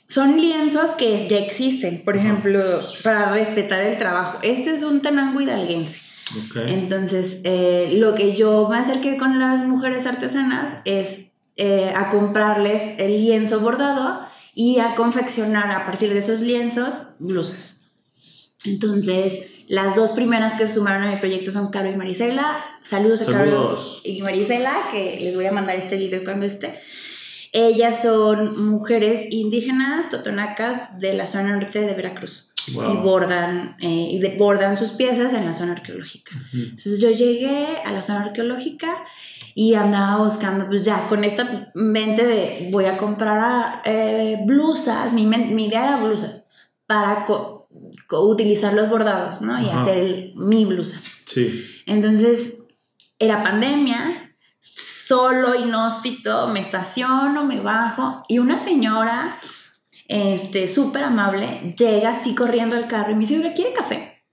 [0.08, 2.62] son lienzos que ya existen, por ejemplo,
[3.04, 4.38] para respetar el trabajo.
[4.44, 6.00] Este es un tenango hidalguense.
[6.38, 6.58] Ok.
[6.68, 11.26] Entonces, eh, lo que yo me acerqué con las mujeres artesanas es
[11.58, 14.22] eh, a comprarles el lienzo bordado
[14.62, 17.78] y a confeccionar a partir de esos lienzos blusas.
[18.66, 22.66] Entonces, las dos primeras que se sumaron a mi proyecto son Caro y Marisela.
[22.84, 23.32] Saludos a.
[23.32, 23.64] Caro
[24.04, 26.78] y Marisela, que les voy a mandar este video cuando esté.
[27.54, 32.94] Ellas son mujeres indígenas totonacas de la zona norte de Veracruz Wow.
[32.94, 36.36] y bordan, eh, y de- bordan sus piezas en la zona arqueológica.
[36.36, 36.64] Ujú.
[36.64, 39.04] Entonces yo llegué a la zona arqueológica
[39.62, 45.26] y andaba buscando, pues ya con esta mente de voy a comprar eh, blusas, mi,
[45.26, 46.46] mi idea era blusas,
[46.86, 47.68] para co-
[48.08, 49.60] co- utilizar los bordados, ¿no?
[49.62, 49.82] Y Ajá.
[49.82, 51.02] hacer el- mi blusa.
[51.26, 51.62] Sí.
[51.86, 52.54] Entonces
[53.20, 59.38] era pandemia, solo, inhóspito, me estaciono, me bajo y una señora,
[60.08, 64.24] este, súper amable, llega así corriendo al carro y me dice, ¿quiere café?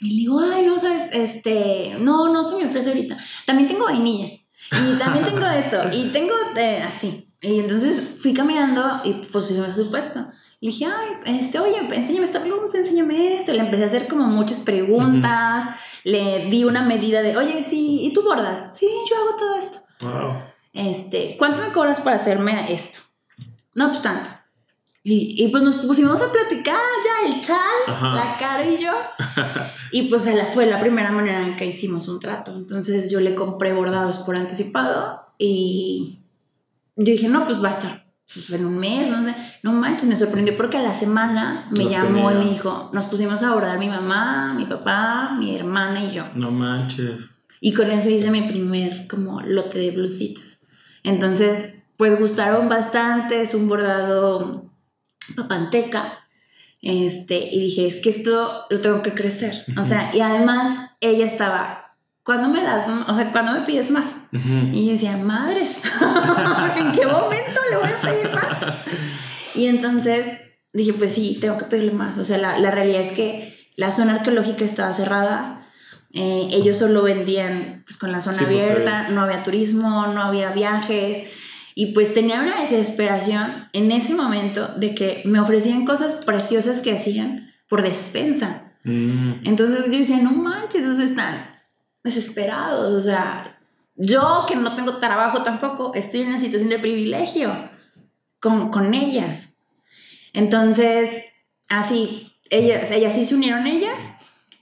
[0.00, 3.16] Y le digo, ay, no, sabes, este, no, no se me ofrece ahorita.
[3.46, 4.39] También tengo vainilla
[4.72, 7.26] y también tengo esto y tengo eh, así.
[7.42, 10.26] Y entonces fui caminando y pues por supuesto.
[10.60, 13.52] Le dije, ay, este, oye, enséñame esta blusa, enséñame esto.
[13.52, 15.74] Y le empecé a hacer como muchas preguntas.
[16.04, 18.76] Le di una medida de, oye, sí, ¿y tú bordas?
[18.76, 19.78] Sí, yo hago todo esto.
[20.00, 20.34] Wow.
[20.74, 23.00] Este, ¿cuánto me cobras para hacerme esto?
[23.74, 24.30] No, pues tanto.
[25.02, 28.14] Y, y pues nos pusimos a platicar ya, el chal, Ajá.
[28.14, 28.92] la cara y yo.
[29.92, 32.54] Y pues la- fue la primera manera en que hicimos un trato.
[32.54, 36.20] Entonces yo le compré bordados por anticipado y
[36.94, 39.34] yo dije, no, pues va a estar pues, en un mes, no sé.
[39.64, 42.42] No manches, me sorprendió porque a la semana me Los llamó tenía.
[42.42, 46.24] y me dijo, nos pusimos a bordar mi mamá, mi papá, mi hermana y yo.
[46.36, 47.28] No manches.
[47.60, 50.60] Y con eso hice mi primer como lote de blusitas.
[51.02, 54.69] Entonces, pues gustaron bastante, es un bordado
[55.36, 56.18] papanteca.
[56.82, 59.64] Este, y dije, es que esto lo tengo que crecer.
[59.76, 62.86] O sea, y además ella estaba, ¿cuándo me das?
[63.06, 64.08] O sea, ¿cuándo me pides más?
[64.72, 65.76] Y yo decía, madres,
[66.78, 68.86] ¿en qué momento le voy a pedir más?
[69.54, 70.40] Y entonces
[70.72, 72.16] dije, pues sí, tengo que pedirle más.
[72.16, 75.68] O sea, la, la realidad es que la zona arqueológica estaba cerrada.
[76.14, 80.22] eh, ellos solo vendían pues, con la zona Sí, pues, abierta, no había turismo, no
[80.22, 81.28] había viajes.
[81.74, 86.92] Y pues tenía una desesperación en ese momento de que me ofrecían cosas preciosas que
[86.92, 88.72] hacían por despensa.
[88.84, 89.46] Mm.
[89.46, 91.46] Entonces yo decía, no manches, esos están
[92.02, 92.92] desesperados.
[92.94, 93.58] O sea,
[93.96, 97.70] yo que no tengo trabajo tampoco, estoy en una situación de privilegio
[98.40, 99.54] con, con ellas.
[100.32, 101.24] Entonces,
[101.68, 104.12] así, ellas, ellas sí se unieron ellas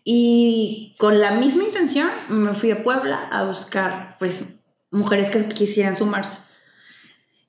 [0.04, 4.58] y con la misma intención me fui a Puebla a buscar, pues,
[4.90, 6.38] mujeres que quisieran sumarse.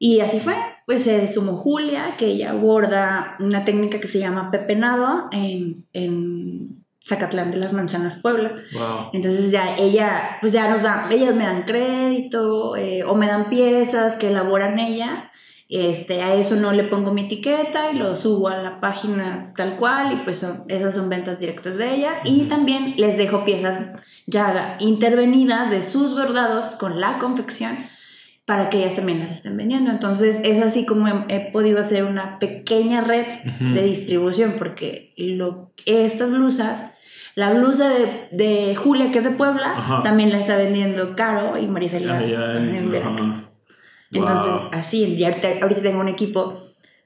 [0.01, 4.49] Y así fue, pues se sumó Julia, que ella aborda una técnica que se llama
[4.49, 8.55] pepenado en, en Zacatlán de las Manzanas, Puebla.
[8.73, 9.09] Wow.
[9.11, 13.49] Entonces ya ella, pues ya nos dan, ellas me dan crédito eh, o me dan
[13.49, 15.25] piezas que elaboran ellas.
[15.67, 19.75] Este, a eso no le pongo mi etiqueta y lo subo a la página tal
[19.75, 22.21] cual y pues son, esas son ventas directas de ella.
[22.23, 23.85] Y también les dejo piezas
[24.25, 27.89] ya intervenidas de sus bordados con la confección
[28.49, 29.91] para que ellas también las estén vendiendo.
[29.91, 33.27] Entonces es así como he, he podido hacer una pequeña red
[33.59, 36.85] de distribución porque lo, estas blusas,
[37.35, 40.01] la blusa de, de Julia que es de Puebla, Ajá.
[40.01, 43.49] también la está vendiendo Caro y Marisela Allá en- Veracruz.
[44.11, 44.69] Entonces, Wow.
[44.71, 46.59] así, y ahorita, ahorita tengo un equipo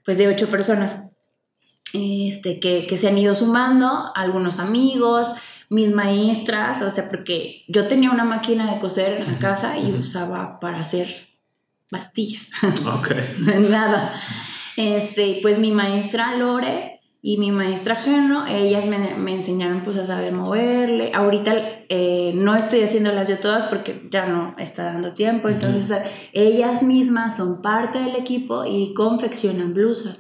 [0.05, 1.03] pues de ocho personas
[1.91, 5.27] este, que, que se han ido sumando, algunos amigos,
[5.69, 9.91] mis maestras, o sea, porque yo tenía una máquina de coser en la casa y
[9.91, 11.07] usaba para hacer
[11.93, 12.49] pastillas,
[12.97, 13.13] Ok.
[13.69, 14.13] nada.
[14.75, 20.05] Este, pues mi maestra Lore y mi maestra Geno, ellas me, me enseñaron pues a
[20.05, 21.13] saber moverle.
[21.13, 21.53] Ahorita
[21.87, 26.03] eh, no estoy haciéndolas yo todas porque ya no está dando tiempo, entonces sea,
[26.33, 30.17] ellas mismas son parte del equipo y confeccionan blusas.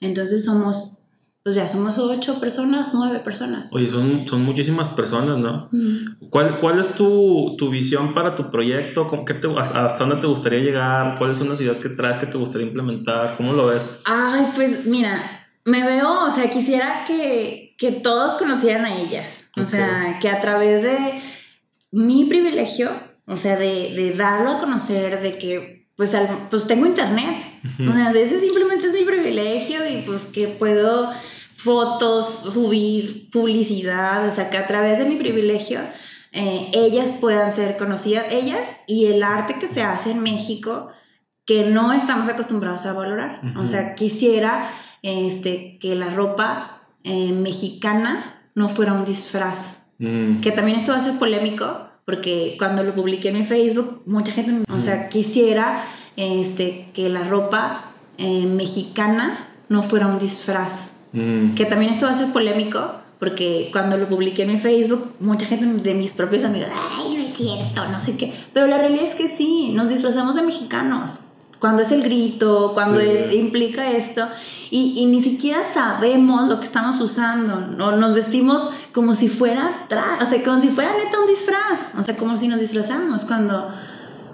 [0.00, 0.99] Entonces somos,
[1.42, 3.72] pues ya somos ocho personas, nueve personas.
[3.72, 5.68] Oye, son, son muchísimas personas, ¿no?
[5.72, 6.28] Mm.
[6.28, 9.08] ¿Cuál, cuál es tu, tu visión para tu proyecto?
[9.08, 11.14] ¿Cómo- qué te- hasta dónde te gustaría llegar?
[11.18, 13.36] ¿Cuáles son las ideas que traes que te gustaría implementar?
[13.36, 14.00] ¿Cómo lo ves?
[14.04, 19.46] Ay, pues mira, me veo, o sea, quisiera que, que todos conocieran a ellas.
[19.56, 21.20] O sea, que a través de
[21.90, 22.90] mi privilegio,
[23.26, 27.44] o sea, de, de darlo a conocer, de que, pues, al- pues tengo internet.
[27.62, 27.90] Ujú.
[27.90, 31.10] O sea, de ese simplemente es mi privilegio y pues que puedo
[31.54, 35.80] fotos, subir publicidad, o sea, que a través de mi privilegio
[36.32, 40.88] eh, ellas puedan ser conocidas, ellas y el arte que se hace en México
[41.44, 43.42] que no estamos acostumbrados a valorar.
[43.44, 43.60] Ujú.
[43.60, 44.70] O sea, quisiera
[45.02, 49.82] este, que la ropa eh, mexicana no fuera un disfraz.
[49.98, 50.40] Mm.
[50.40, 54.32] Que también esto va a ser polémico, porque cuando lo publiqué en mi Facebook, mucha
[54.32, 55.84] gente, o sea, quisiera
[56.16, 60.90] este, que la ropa eh, mexicana no fuera un disfraz.
[61.12, 61.54] Mm.
[61.54, 65.46] Que también esto va a ser polémico, porque cuando lo publiqué en mi Facebook, mucha
[65.46, 68.34] gente de mis propios amigos, ay, no es cierto, no sé qué.
[68.52, 71.20] Pero la realidad es que sí, nos disfrazamos de mexicanos.
[71.60, 73.06] Cuando es el grito, cuando Sí.
[73.06, 74.26] es, implica esto,
[74.70, 77.96] y, y ni siquiera sabemos lo que estamos usando, ¿no?
[77.96, 79.86] nos vestimos como si fuera
[80.20, 83.68] o sea, como si fuera neta un disfraz, o sea, como si nos disfrazáramos, cuando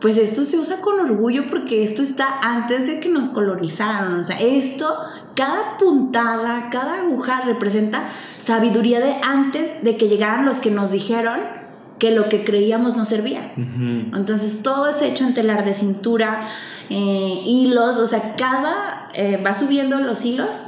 [0.01, 4.23] pues esto se usa con orgullo porque esto está antes de que nos colonizaran, o
[4.23, 4.95] sea, esto,
[5.35, 8.07] cada puntada, cada aguja representa
[8.39, 11.41] sabiduría de antes de que llegaran los que nos dijeron
[11.99, 13.55] que lo que creíamos no servía.
[13.57, 16.47] Entonces todo es hecho en telar de cintura,
[16.91, 20.65] eh, hilos, o sea, cada eh, va subiendo los hilos,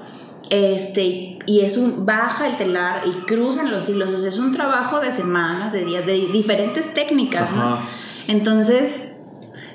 [0.51, 4.51] este, y es un baja el telar y cruzan los hilos, o sea, es un
[4.53, 7.79] trabajo de semanas, de días, de diferentes técnicas, ¿no?
[8.29, 9.03] Entonces,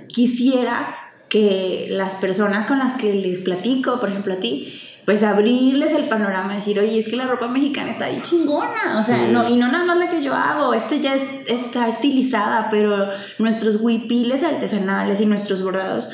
[0.07, 0.95] quisiera
[1.29, 6.07] que las personas con las que les platico, por ejemplo a ti, pues abrirles el
[6.07, 9.25] panorama, decir, oye, es que la ropa mexicana está bien chingona, o sea, Sí.
[9.31, 13.09] no, y no nada más la que yo hago, este ya es- está estilizada, pero
[13.37, 16.09] nuestros huipiles artesanales y nuestros bordados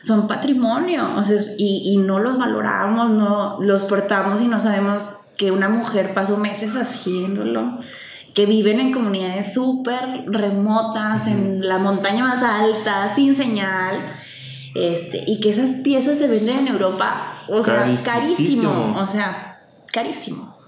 [0.00, 5.10] son patrimonio, o sea, y, y no los valoramos, no los portamos y no sabemos
[5.36, 7.78] que una mujer pasó meses haciéndolo,
[8.34, 14.14] que viven en comunidades súper remotas, en la montaña más alta, sin señal,
[14.74, 18.12] este, y que esas piezas se venden en Europa, o sea, Carísimo.
[18.12, 20.59] carísimo, o sea, carísimo.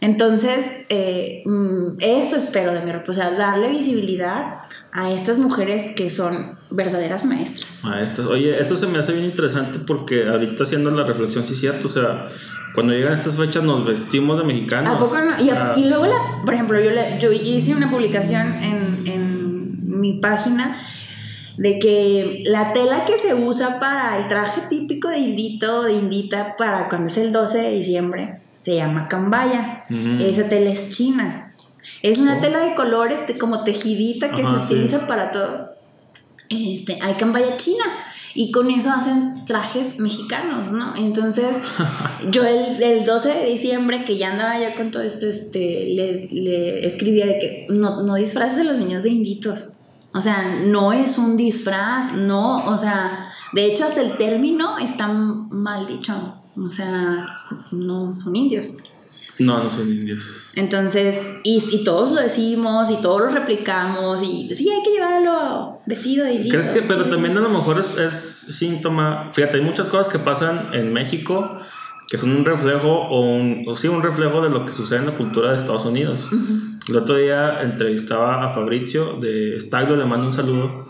[0.00, 4.58] Entonces, eh, mm, esto espero de mi o sea, darle visibilidad
[4.92, 7.82] a estas mujeres que son verdaderas maestras.
[7.84, 8.26] Maestros.
[8.28, 11.86] Oye, eso se me hace bien interesante porque ahorita haciendo la reflexión, sí es cierto,
[11.86, 12.28] o sea,
[12.74, 14.94] cuando llegan estas fechas nos vestimos de mexicanos.
[14.94, 15.32] ¿A poco no?
[15.42, 19.06] Y, O sea, y luego, la, por ejemplo, yo, le- yo hice una publicación en,
[19.06, 20.78] en mi página
[21.56, 25.94] de que la tela que se usa para el traje típico de indito o de
[25.94, 28.40] indita para cuando es el 12 de diciembre
[28.72, 29.84] se llama cambaya.
[29.90, 30.22] ujú.
[30.22, 31.54] Esa tela es china.
[32.02, 32.40] Es una Oh.
[32.40, 34.74] tela de colores de- como tejidita que Ajá, se sí.
[34.74, 35.68] utiliza para todo.
[36.50, 37.84] este, hay cambaya china
[38.34, 40.96] y con eso hacen trajes mexicanos, ¿no?
[40.96, 41.56] Entonces,
[42.30, 46.26] yo el, el 12 de diciembre, que ya andaba ya con todo esto, este, le,
[46.32, 49.74] le escribía de que no, no disfraces a los niños de inditos.
[50.14, 55.06] O sea, no es un disfraz, no, o sea, de hecho hasta el término está
[55.08, 56.34] mal dicho.
[56.58, 57.26] O sea,
[57.72, 58.78] no son indios.
[59.38, 60.46] No, no son indios.
[60.54, 65.80] Entonces, y, y todos lo decimos y todos lo replicamos y sí, hay que llevarlo
[65.86, 66.50] vestido de indio.
[66.50, 70.18] ¿Crees que, pero también a lo mejor es, es síntoma, fíjate, hay muchas cosas que
[70.18, 71.60] pasan en México
[72.08, 75.06] que son un reflejo o, un, o sí, un reflejo de lo que sucede en
[75.06, 76.26] la cultura de Estados Unidos.
[76.88, 80.86] El otro día entrevistaba a Fabrizio de Staglio, le mando un saludo.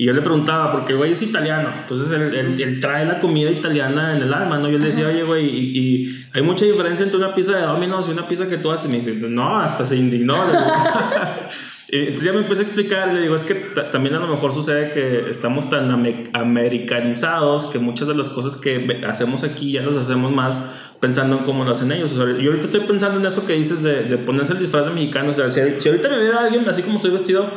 [0.00, 3.20] Y yo le preguntaba, porque el güey es italiano, entonces él, él- él trae la
[3.20, 4.70] comida italiana en el alma, ¿no?
[4.70, 8.08] Yo le decía, oye, güey, y, y hay mucha diferencia entre una pizza de Domino's
[8.08, 8.86] y una pizza que tú haces.
[8.86, 10.36] Y me dice, no, hasta se indignó.
[11.92, 14.54] Entonces ya me empecé a explicar, le digo, es que ta- también a lo mejor
[14.54, 19.82] sucede que estamos tan ame- americanizados que muchas de las cosas que hacemos aquí ya
[19.82, 22.12] las hacemos más pensando en cómo lo hacen ellos.
[22.12, 24.86] O sea, yo ahorita estoy pensando en eso que dices de, de ponerse el disfraz
[24.86, 25.30] de mexicano.
[25.30, 27.52] O sea, si, si ahorita me viera alguien así como estoy vestido,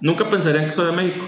[0.00, 1.26] nunca pensarían que soy de México.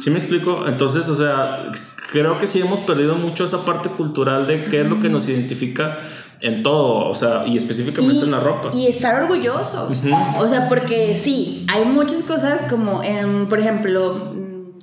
[0.00, 0.66] ¿Sí me explico?
[0.66, 1.70] Entonces, o sea,
[2.12, 5.28] creo que sí hemos perdido mucho esa parte cultural de qué es lo que nos
[5.28, 5.98] identifica
[6.40, 8.70] en todo, o sea, y específicamente en la ropa.
[8.74, 10.04] Y estar orgullosos.
[10.04, 10.14] Ujú.
[10.38, 14.34] O sea, porque sí, hay muchas cosas como, en, por ejemplo,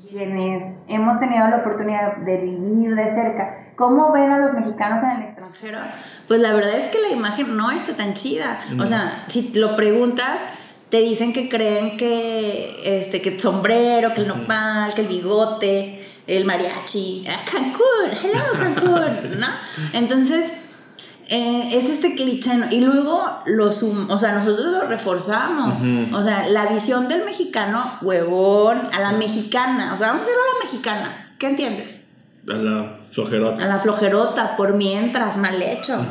[0.09, 5.21] quienes hemos tenido la oportunidad de vivir de cerca, ¿cómo ven a los mexicanos en
[5.21, 5.79] el extranjero?
[6.27, 8.61] Pues la verdad es que la imagen no está tan chida.
[8.71, 8.83] No.
[8.83, 10.39] O sea, si lo preguntas,
[10.93, 16.07] te dicen que creen que, este, que el sombrero, que el nopal, que el bigote,
[16.27, 19.47] el mariachi, ah, Cancún, hello Cancún, ¿no?
[19.93, 20.53] Entonces,
[21.29, 22.67] eh, es este cliché, ¿no?
[22.69, 25.79] y luego lo sum- o sea, nosotros lo reforzamos.
[26.13, 29.95] O sea, la visión del mexicano, huevón, a la mexicana.
[29.95, 31.35] O sea, vamos a hacerlo a la mexicana.
[31.39, 32.05] ¿Qué entiendes?
[32.47, 33.63] A la flojerota.
[33.63, 36.05] A la flojerota, por mientras, mal hecho.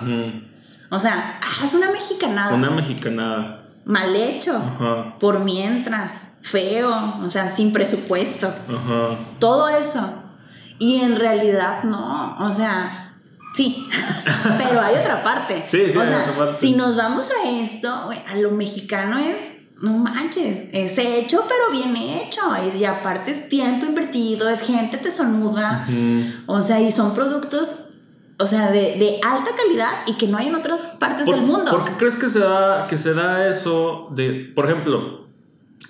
[0.91, 2.53] O sea, haz una mexicanada.
[2.53, 3.62] Una mexicanada.
[3.85, 4.57] Mal hecho.
[4.57, 5.19] Ajá.
[5.19, 6.29] Por mientras.
[6.43, 7.21] Feo.
[7.23, 8.49] O sea, sin presupuesto.
[8.49, 9.19] Ajá.
[9.39, 10.23] Todo eso.
[10.79, 12.37] Y en realidad no.
[12.39, 13.17] O sea,
[13.57, 13.89] sí.
[14.59, 15.65] Pero hay otra parte.
[15.67, 16.59] Sí, sí, o hay sea, otra parte.
[16.61, 19.53] Si nos vamos a esto, a lo mexicano es.
[19.83, 24.97] No manches, es hecho pero bien hecho, es, y aparte es tiempo invertido, es gente
[24.97, 26.31] tesonuda, Ujú.
[26.47, 27.87] o sea, y son productos,
[28.43, 31.45] o sea, de, de alta calidad y que no hay en otras partes ¿Por, del
[31.45, 31.71] mundo.
[31.71, 35.23] ¿Por qué crees que se da, que se da eso de, por ejemplo,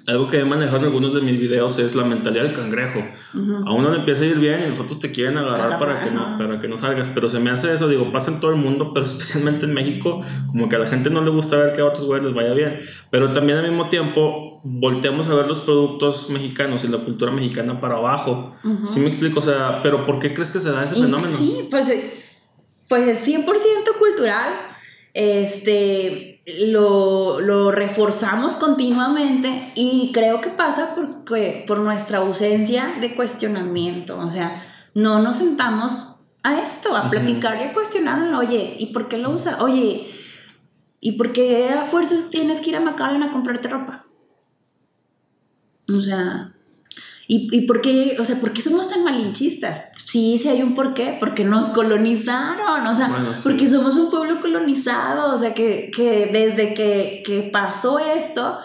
[0.07, 3.01] algo que he manejado en algunos de mis videos es la mentalidad del cangrejo.
[3.35, 3.69] Ujú.
[3.69, 6.01] A uno le empieza a ir bien y los otros te quieren agarrar Agarrar, para
[6.01, 7.09] que, no, para que no salgas.
[7.15, 10.21] Pero se me hace eso, digo, pasa en todo el mundo, pero especialmente en México,
[10.49, 12.53] como que a la gente no le gusta ver que a otros güeyes les vaya
[12.53, 12.81] bien.
[13.11, 17.81] Pero también al mismo tiempo volteamos a ver los productos mexicanos y la cultura mexicana
[17.81, 18.55] para abajo.
[18.65, 18.85] Ujú.
[18.85, 19.39] ¿Sí me explico?
[19.39, 21.37] O sea, pero ¿por qué crees que se da ese Y fenómeno?
[21.37, 21.89] Sí, pues,
[22.93, 23.47] pues es 100%
[23.99, 24.53] cultural.
[25.15, 34.19] Este, lo, lo reforzamos continuamente y creo que pasa porque, por nuestra ausencia de cuestionamiento.
[34.19, 35.93] O sea, no nos sentamos
[36.43, 38.39] a esto, a platicar y a cuestionarlo.
[38.39, 39.63] Oye, ¿y por qué lo usa?
[39.63, 40.07] Oye,
[41.01, 44.05] ¿y por qué a fuerzas tienes que ir a McAllen a comprarte ropa?
[45.91, 46.53] O sea,
[47.29, 49.85] ¿Y, ¿Y por qué, o sea, por qué somos tan malinchistas?
[50.05, 53.41] Sí, sí hay un porqué, porque nos colonizaron, o sea, Bueno, sí.
[53.45, 58.59] porque somos un pueblo colonizado, o sea, que, que desde que, que pasó esto,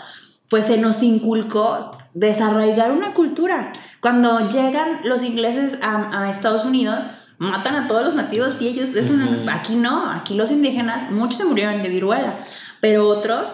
[0.50, 3.72] pues se nos inculcó desarraigar una cultura.
[4.02, 7.06] Cuando llegan los ingleses a, a Estados Unidos,
[7.38, 9.12] matan a todos los nativos y ellos, es
[9.52, 12.44] aquí no, aquí los indígenas, muchos se murieron de viruela,
[12.82, 13.54] pero otros,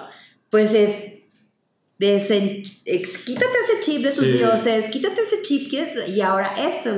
[0.50, 1.13] pues es
[2.04, 4.32] desen- ex- quítate ese chip de sus Sí.
[4.34, 6.90] dioses, quítate ese chip, quítate- y ahora esto.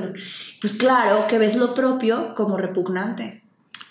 [0.62, 3.42] Pues claro que ves lo propio como repugnante.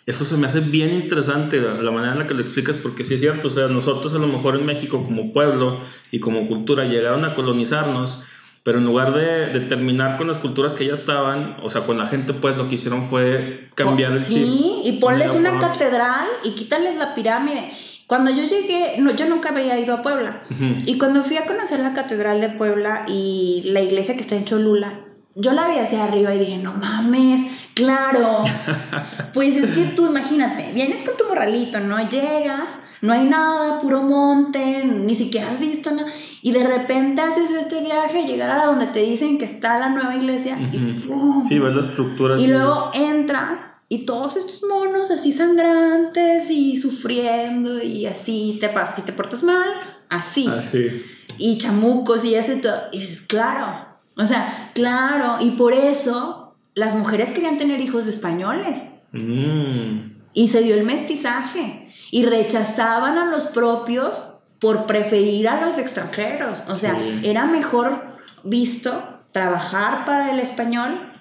[0.07, 3.05] Eso se me hace bien interesante la, la manera en la que lo explicas, porque
[3.05, 6.47] sí es cierto, o sea, nosotros a lo mejor en México como pueblo y como
[6.47, 8.23] cultura llegaron a colonizarnos,
[8.65, 11.97] pero en lugar de, de terminar con las culturas que ya estaban, o sea, con
[11.99, 14.45] la gente, pues lo que hicieron fue cambiar el chip.
[14.45, 17.73] Sí, y ponles una catedral y quítales la pirámide.
[18.07, 20.41] Cuando yo llegué, no, yo nunca había ido a Puebla.
[20.51, 20.83] Ujú.
[20.87, 24.45] Y cuando fui a conocer la catedral de Puebla y la iglesia que está en
[24.45, 25.01] Cholula,
[25.37, 27.41] yo la vi hacia arriba y dije, no mames,
[27.75, 28.45] claro.
[29.33, 31.99] Pues es que tú imagínate, vienes con tu morralito, ¿no?
[32.09, 32.69] Llegas,
[33.01, 36.09] no hay nada, puro monte, ni siquiera has visto nada.
[36.41, 40.15] Y de repente haces este viaje, llegar a donde te dicen que está la nueva
[40.15, 40.95] iglesia y.
[40.95, 41.43] ¡fum!
[41.47, 42.39] Sí, ves la estructura.
[42.39, 48.97] Y luego entras y todos estos monos así sangrantes y sufriendo y así te pasas.
[48.97, 49.69] Si te portas mal,
[50.09, 50.49] así.
[50.49, 51.03] Así.
[51.39, 52.75] Y chamucos y eso y todo.
[52.93, 53.87] Y dices, claro.
[54.17, 58.83] O sea, claro, y por eso las mujeres querían tener hijos españoles.
[59.13, 60.13] Mm.
[60.33, 61.89] Y se dio el mestizaje.
[62.11, 64.23] Y rechazaban a los propios
[64.61, 66.65] por preferir a los extranjeros.
[66.69, 67.21] O sea, Sí.
[67.25, 68.03] era mejor
[68.43, 71.13] visto trabajar para el español,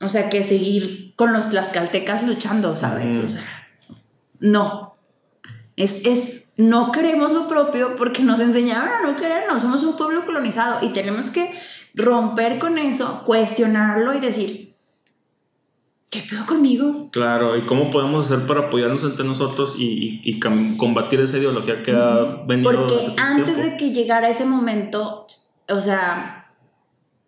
[0.00, 3.18] o sea, que seguir con los tlaxcaltecas luchando, ¿sabes?
[3.18, 3.42] O sea,
[4.40, 4.94] no.
[5.76, 9.62] Es, es, no queremos lo propio porque nos enseñaron a no querernos.
[9.62, 11.52] Somos un pueblo colonizado y tenemos que
[11.94, 14.74] romper con eso, cuestionarlo y decir,
[16.10, 17.08] ¿qué pedo conmigo?
[17.12, 20.40] Claro, ¿y cómo podemos hacer para apoyarnos entre nosotros y, y-
[20.76, 23.62] combatir esa ideología que ha venido Porque antes tiempo?
[23.62, 25.26] de que llegara ese momento,
[25.68, 26.47] o sea,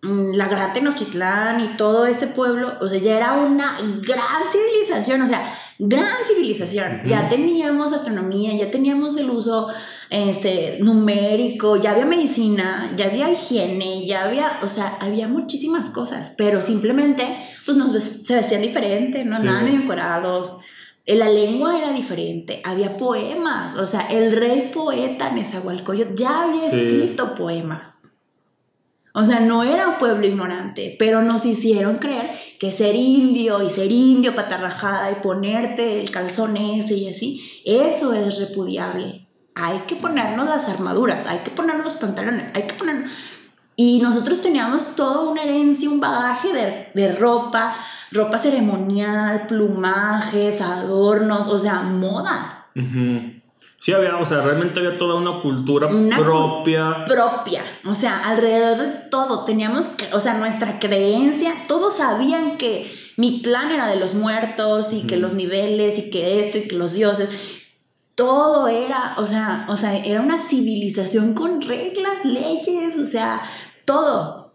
[0.03, 5.27] la Gran Tenochtitlán y todo este pueblo, o sea, ya era una gran civilización, o
[5.27, 7.03] sea, gran civilización.
[7.07, 9.69] Ya teníamos astronomía, ya teníamos el uso
[10.09, 16.33] este, numérico, ya había medicina, ya había higiene, ya había, o sea, había muchísimas cosas,
[16.37, 17.25] pero simplemente,
[17.67, 19.41] pues nos se vestían diferente, no Sí.
[19.43, 20.53] andaban medio encuerados.
[21.05, 26.71] Eh, La lengua era diferente, había poemas, o sea, el rey poeta Nezahualcóyotl ya había
[26.71, 26.77] Sí.
[26.77, 27.99] escrito poemas.
[29.13, 33.71] O sea, no era un pueblo ignorante, pero nos hicieron creer que ser indio y
[33.71, 39.27] ser indio patarrajada y ponerte el calzón ese y así, eso es repudiable.
[39.57, 43.11] Hay que ponernos las armaduras, hay que ponernos los pantalones, hay que ponernos...
[43.77, 47.75] Y nosotros teníamos toda una herencia, un bagaje de, de ropa,
[48.13, 53.40] ropa ceremonial, plumajes, adornos, o sea, moda Ujú.
[53.77, 57.05] Sí, había, o sea, realmente había toda una cultura Una propia.
[57.07, 59.45] propia, o sea, alrededor de todo.
[59.47, 64.93] Teníamos, que- o sea, nuestra creencia, todos sabían que mi clan era de los muertos
[64.93, 67.29] y que los niveles y que esto y que los dioses,
[68.15, 73.43] todo era, o sea, o sea, era una civilización con reglas, leyes, o sea,
[73.87, 74.53] todo,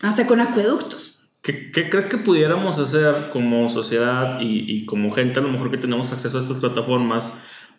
[0.00, 1.20] hasta con acueductos.
[1.42, 5.70] ¿Qué, qué crees que pudiéramos hacer como sociedad y, y como gente a lo mejor
[5.70, 7.30] que tenemos acceso a estas plataformas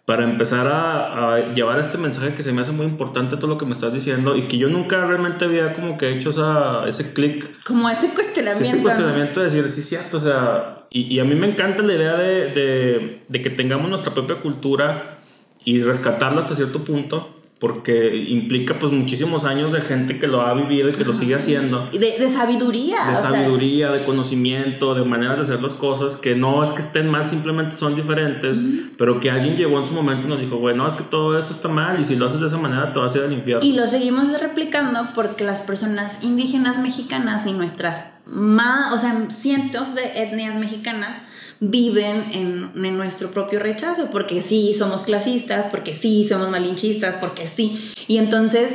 [0.08, 3.58] para empezar a, a llevar este mensaje que se me hace muy importante todo lo
[3.58, 7.12] que me estás diciendo y que yo nunca realmente había como que hecho esa, ese
[7.12, 8.64] clic Como ese Sí, cuestionamiento.
[8.64, 8.84] ese ¿no?
[8.84, 12.16] cuestionamiento de decir, sí, cierto, o sea, y, y a mí me encanta la idea
[12.16, 15.20] de, de, de que tengamos nuestra propia cultura
[15.66, 20.53] y rescatarla hasta cierto punto, porque implica pues muchísimos años de gente que lo ha
[20.53, 21.89] vivido y que lo sigue haciendo.
[21.91, 23.05] Y De, de sabiduría.
[23.05, 26.82] De sea, sabiduría, de conocimiento, de maneras de hacer las cosas que no es que
[26.82, 28.62] estén mal, simplemente son diferentes,
[28.97, 31.51] pero que alguien llegó en su momento y nos dijo, bueno, es que todo eso
[31.51, 33.66] está mal y si lo haces de esa manera te vas a ir al infierno.
[33.66, 39.95] Y lo seguimos replicando porque las personas indígenas mexicanas y nuestras más, o sea, cientos
[39.95, 41.21] de etnias mexicanas
[41.59, 47.47] viven en, en nuestro propio rechazo, porque sí somos clasistas, porque sí somos malinchistas, porque
[47.47, 47.93] sí.
[48.07, 48.73] Y entonces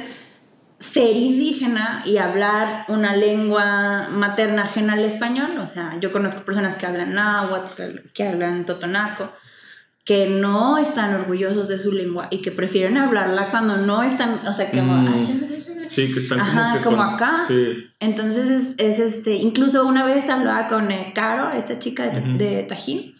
[0.79, 6.77] ser indígena y hablar una lengua materna ajena al español, o sea, yo conozco personas
[6.77, 9.31] que hablan náhuatl, que, que hablan totonaco,
[10.05, 14.53] que no están orgullosos de su lengua y que prefieren hablarla cuando no están, o
[14.53, 14.95] sea, como...
[14.97, 15.52] Mm.
[15.97, 17.41] "Ay, Sí, que están como, Ajá, que como con- acá.
[17.47, 17.85] Sí.
[18.01, 22.39] entonces es, es este, incluso una vez hablaba con eh, Caro, esta chica de, Ujú.
[22.39, 23.15] de Tajín,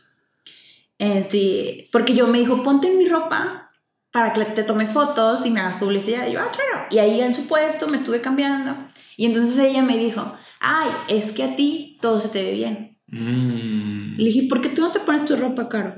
[0.99, 3.71] este, porque yo me dijo, ponte mi ropa
[4.13, 6.27] para que te tomes fotos y me hagas publicidad.
[6.29, 6.87] Y yo, ah, claro.
[6.91, 8.77] Y ahí en su puesto me estuve cambiando.
[9.17, 12.99] Y entonces ella me dijo, ay, es que a ti todo se te ve bien.
[13.09, 14.17] Mm.
[14.19, 15.97] Le dije, ¿por qué tú no te pones tu ropa, Caro?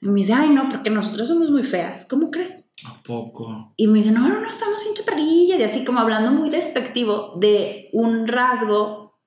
[0.00, 2.06] Y me dice, ay, no, porque nosotros somos muy feas.
[2.10, 2.64] ¿Cómo crees?
[2.84, 3.74] ¿A poco?
[3.76, 5.60] Y me dice, no, no, no, estamos sin chaparrillas.
[5.60, 9.20] Y así como hablando muy despectivo de un rasgo,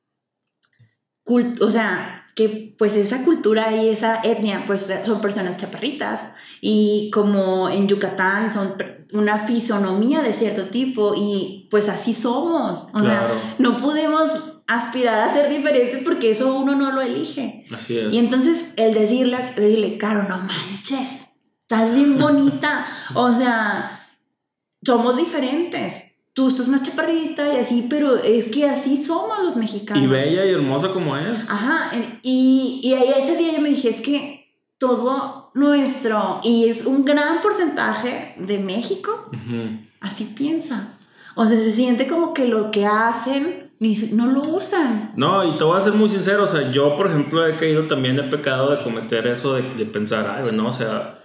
[1.23, 6.31] cult o sea, que pues esa cultura y esa etnia, pues son personas chaparritas.
[6.61, 8.75] Y como en Yucatán son
[9.13, 12.87] una fisonomía de cierto tipo y pues así somos.
[12.93, 14.29] O sea, Claro, no podemos
[14.67, 17.65] aspirar a ser diferentes porque eso uno no lo elige.
[17.71, 18.13] así es.
[18.13, 21.24] Y entonces el decirle, decirle, Caro, no manches,
[21.67, 22.85] estás bien bonita.
[23.13, 24.07] O sea,
[24.83, 26.03] somos diferentes.
[26.33, 30.03] Tú estás más chaparrita y así, pero es que así somos los mexicanos.
[30.03, 31.49] Y bella y hermosa como es.
[31.49, 31.91] Ajá,
[32.21, 34.45] y, y ahí ese día yo me dije, es que
[34.77, 39.79] todo nuestro, y es un gran porcentaje de México, Ujú.
[40.01, 40.89] así piensa.
[41.35, 43.71] O sea, se siente como que lo que hacen
[44.11, 45.13] no lo usan.
[45.15, 47.87] No, y te voy a ser muy sincero, o sea, yo por ejemplo he caído
[47.87, 51.15] también, he pecado de cometer eso de, de pensar, ay, bueno, o sea,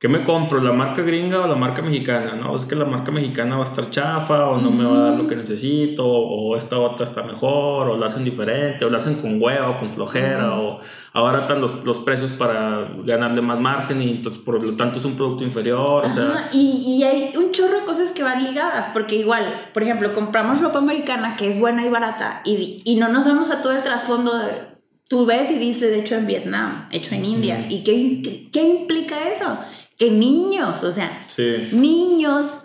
[0.00, 0.60] ¿qué me compro?
[0.62, 2.34] ¿La marca gringa o la marca mexicana?
[2.34, 5.10] No, es que la marca mexicana va a estar chafa o no me va a
[5.10, 8.96] dar lo que necesito o esta otra está mejor o la hacen diferente o la
[8.96, 10.80] hacen con huevo, con flojera o
[11.12, 15.04] ahora están los, los, precios para ganarle más margen y entonces por lo tanto es
[15.04, 16.06] un producto inferior.
[16.06, 16.48] O sea.
[16.50, 20.62] y, y, hay un chorro de cosas que van ligadas porque igual, por ejemplo, compramos
[20.62, 23.82] ropa americana que es buena y barata y, y no nos vamos a todo el
[23.82, 24.70] trasfondo de...
[25.08, 27.66] Tú ves y dices, hecho en Vietnam, hecho en India.
[27.68, 29.58] ¿Y qué, qué implica eso?
[30.00, 31.26] Que niños, o sea,
[31.72, 32.56] niños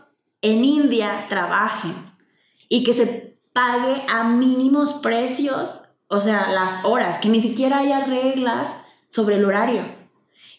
[0.42, 1.94] en India trabajen
[2.70, 8.06] y que se pague a mínimos precios, o sea, las horas, que ni siquiera haya
[8.06, 8.74] reglas
[9.10, 9.84] sobre el horario.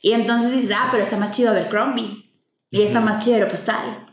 [0.02, 2.30] Y entonces dices, ah, pero está más chido Abercrombie
[2.70, 4.05] y está más chido Postal.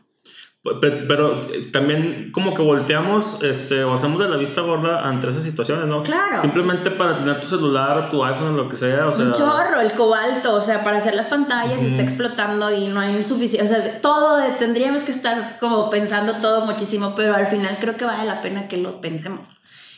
[0.64, 5.44] Pero, eh, también como que volteamos este, o hacemos de la vista gorda ante esas
[5.44, 6.04] situaciones, ¿no?
[6.04, 6.40] Claro.
[6.40, 9.10] Simplemente para tener tu celular, tu iPhone, lo que sea.
[9.10, 9.26] O sea...
[9.26, 13.02] Un chorro, el cobalto, o sea, para hacer las pantallas y está explotando y no
[13.02, 13.66] hay suficiente.
[13.66, 18.06] O sea, todo, tendríamos que estar como pensando todo muchísimo, pero al final creo que
[18.06, 19.50] vale la pena que lo pensemos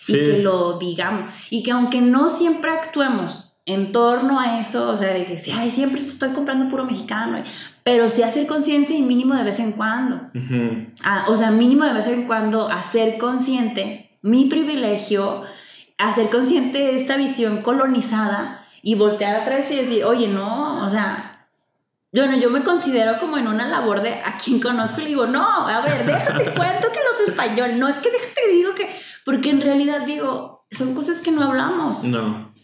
[0.07, 1.29] y que lo digamos.
[1.51, 5.71] Y que aunque no siempre actuemos en torno a eso, o sea, de que ay,
[5.71, 7.43] siempre estoy comprando puro mexicano,
[7.83, 10.21] pero sí hacer consciente y mínimo de vez en cuando.
[11.03, 15.43] Ah, o sea, mínimo de vez en cuando hacer consciente mi privilegio,
[15.97, 21.47] hacer consciente de esta visión colonizada y voltear atrás y decir, oye, no, o sea,
[22.11, 25.25] yo, no, yo me considero como en una labor de a quien conozco y digo,
[25.25, 28.89] no, a ver, déjate cuento que los españoles, no es que déjate digo que,
[29.25, 32.03] porque en realidad digo, son cosas que no hablamos.
[32.03, 32.54] No.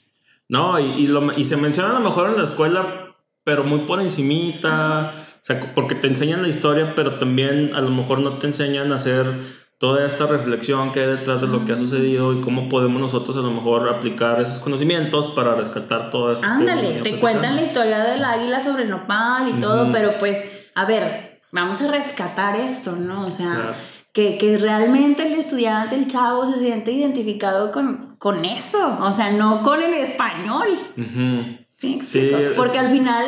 [0.52, 3.86] No, y, y, lo, y se menciona a lo mejor en la escuela, pero muy
[3.86, 8.38] por encimita, o sea, porque te enseñan la historia, pero también a lo mejor no
[8.38, 9.40] te enseñan a hacer
[9.78, 13.38] toda esta reflexión que hay detrás de lo que ha sucedido y cómo podemos nosotros
[13.38, 16.46] a lo mejor aplicar esos conocimientos para rescatar todo esto.
[16.46, 20.44] Ándale, te cuentan la historia del águila sobre nopal y todo, pero pues,
[20.76, 23.24] a ver, vamos a rescatar esto, ¿no?
[23.24, 23.74] O sea,
[24.14, 29.32] que, que, realmente el estudiante, el chavo, se siente identificado con, con eso, o sea,
[29.32, 30.68] no con el español.
[31.78, 32.00] ¿Sí?
[32.56, 33.26] porque al final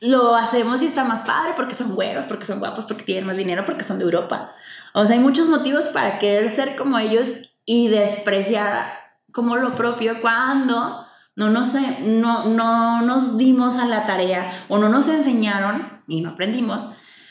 [0.00, 3.36] lo hacemos y está más padre porque son güeros, porque son guapos, porque tienen más
[3.36, 4.52] dinero, porque son de Europa.
[4.94, 8.92] O sea, hay muchos motivos para querer ser como ellos y despreciar
[9.32, 11.06] como lo propio cuando
[11.36, 16.30] no nos, no, no nos dimos a la tarea o no nos enseñaron y no
[16.30, 16.84] aprendimos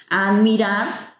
[0.10, 1.11] a admirar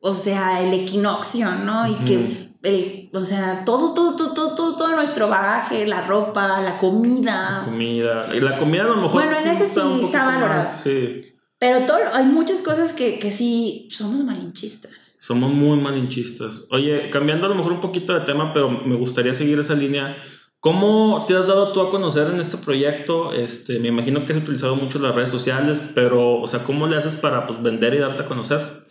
[0.00, 1.86] o sea, el equinoccio, ¿no?
[1.86, 6.76] Y que, el, o sea, todo, todo, todo, todo, todo, nuestro bagaje, la ropa, la
[6.76, 7.60] comida.
[7.60, 8.34] La comida.
[8.34, 9.22] Y la comida a lo mejor.
[9.22, 10.68] Bueno, en eso sí está, valorado.
[10.82, 11.26] sí.
[11.58, 15.16] Pero todo, hay muchas cosas que, que sí somos malinchistas.
[15.18, 16.64] Somos muy malinchistas.
[16.70, 20.16] Oye, cambiando a lo mejor un poquito de tema, pero me gustaría seguir esa línea.
[20.60, 23.34] ¿Cómo te has dado tú a conocer en este proyecto?
[23.34, 26.96] Este, me imagino que has utilizado mucho las redes sociales, pero, o sea, ¿cómo le
[26.96, 28.86] haces para pues, vender y darte a conocer?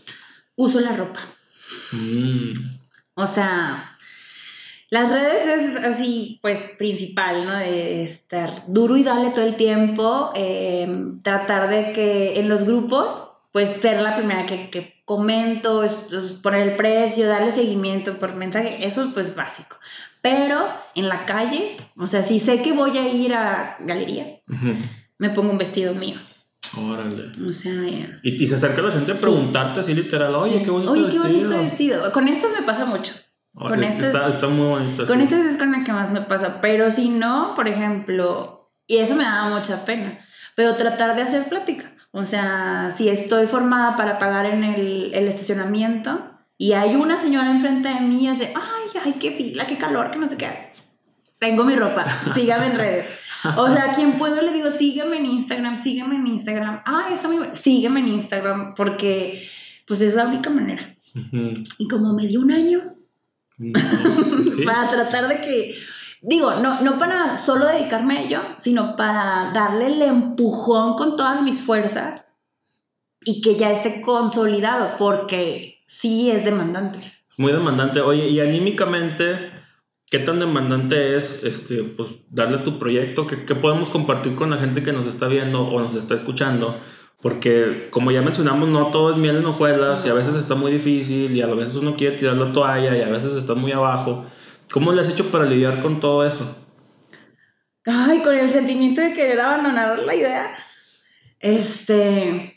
[0.60, 1.22] Uso la ropa.
[1.94, 2.54] Mm.
[3.16, 3.96] O sea,
[4.90, 7.56] las redes es así, pues, principal, ¿no?
[7.56, 13.32] De estar duro y darle todo el tiempo, em, tratar de que en los grupos,
[13.52, 15.84] pues, ser la primera que, que comento,
[16.44, 19.78] poner el precio, darle seguimiento por mensaje, eso pues básico.
[20.22, 24.42] Pero en la calle, o sea, si sé que voy a ir a galerías,
[25.18, 26.18] me pongo un vestido mío.
[26.78, 27.32] Órale.
[27.48, 27.74] O sea,
[28.22, 31.24] y, se acerca la gente a preguntarte así literal, oye, qué bonito oye, vestido.
[31.24, 32.12] Qué bonito vestido.
[32.12, 33.14] Con estas me pasa mucho.
[33.54, 35.06] con estas, está, está, muy bonito.
[35.08, 36.62] Con estas es con la que más me pasa.
[36.62, 40.20] Pero si no, por ejemplo, y eso me daba mucha pena,
[40.56, 41.94] pero tratar de hacer plática.
[42.12, 47.52] O sea, si estoy formada para pagar en el, el estacionamiento y hay una señora
[47.52, 50.72] enfrente de mí y hace, ay, ay, qué fila, qué calor, que no sé qué.
[51.40, 52.06] Tengo mi ropa,
[52.36, 53.06] sígame en redes.
[53.58, 56.82] O sea, a quien puedo le digo, sígueme en Instagram, sígueme en Instagram.
[56.86, 57.48] Ah, está muy.
[57.54, 59.48] Sígueme en Instagram porque
[59.86, 60.96] pues es la única manera.
[61.78, 62.80] Y como me dio un año
[64.66, 65.76] para tratar de que,
[66.22, 71.42] digo, no, no para solo dedicarme a ello, sino para darle el empujón con todas
[71.42, 72.26] mis fuerzas
[73.22, 77.00] y que ya esté consolidado, porque sí es demandante.
[77.30, 78.02] Es muy demandante.
[78.02, 79.52] Oye, y anímicamente
[80.10, 84.50] qué tan demandante es este, pues, darle a tu proyecto, ¿Qué, ¿Qué, podemos compartir con
[84.50, 86.76] la gente que nos está viendo o nos está escuchando.
[87.22, 90.72] Porque como ya mencionamos, no todo es miel en hojuelas y a veces está muy
[90.72, 94.26] difícil y a veces uno quiere tirar la toalla y a veces está muy abajo.
[94.72, 96.56] ¿Cómo le has hecho para lidiar con todo eso?
[97.86, 100.56] Ay, con el sentimiento de querer abandonar la idea.
[101.40, 102.56] Este.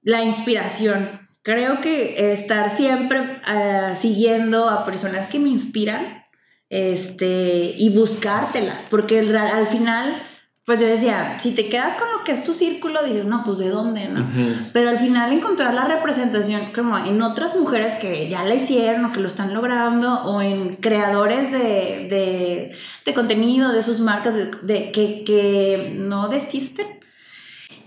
[0.00, 6.26] La inspiración creo que estar siempre ah, siguiendo a personas que me inspiran
[6.68, 10.22] este, y buscártelas, porque al final
[10.66, 13.56] pues yo decía, si te quedas con lo que es tu círculo, dices, no, pues
[13.56, 14.30] de dónde, ¿no?
[14.74, 19.12] Pero al final encontrar la representación como en otras mujeres que ya la hicieron o
[19.14, 22.70] que lo están logrando, o en creadores de,
[23.14, 26.97] contenido, de sus marcas, de, que, que no desisten,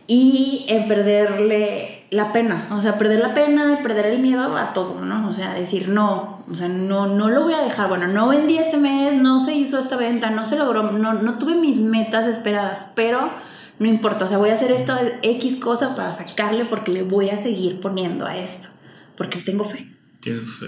[0.07, 4.99] y en perderle la pena, o sea, perder la pena, perder el miedo a todo,
[5.05, 5.29] ¿no?
[5.29, 8.57] O sea, decir, no, o sea, no, no lo voy a dejar, bueno, no vendí
[8.57, 12.27] este mes, no se hizo esta venta, no se logró, no, no tuve mis metas
[12.27, 13.31] esperadas, pero
[13.79, 14.93] no importa, o sea, voy a hacer esto
[15.23, 18.67] X cosa para sacarle porque le voy a seguir poniendo a esto,
[19.15, 19.87] porque tengo fe.
[20.19, 20.67] Tienes fe.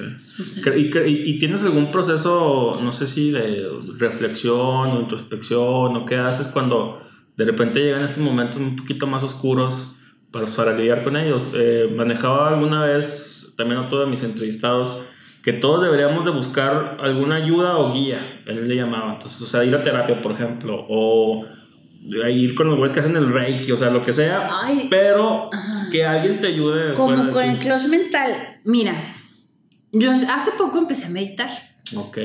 [0.78, 3.68] ¿Y, y, tienes algún proceso, no sé si de
[4.00, 7.00] reflexión o introspección o qué haces cuando
[7.38, 9.96] de repente llegan estos momentos un poquito más oscuros
[10.32, 11.52] para, para lidiar con ellos.
[11.56, 15.00] Eh, manejaba alguna vez, también a todos mis entrevistados,
[15.44, 19.14] que todos deberíamos de buscar alguna ayuda o guía, él le llamaba.
[19.14, 21.46] Entonces, o sea, ir a terapia, por ejemplo, o
[22.30, 24.50] ir con los güeyes que hacen el reiki, o sea, lo que sea,
[24.90, 25.50] pero
[25.92, 26.94] que alguien te ayude.
[26.94, 28.60] Como con el clutch mental.
[28.64, 28.96] Mira,
[29.92, 31.50] yo hace poco empecé a meditar.
[31.98, 32.18] Ok.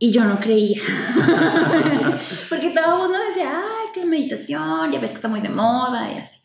[0.00, 0.80] Y yo no creía.
[2.48, 5.48] Porque todo el mundo decía, ay, que la meditación, ya ves que está muy de
[5.48, 6.38] moda y así.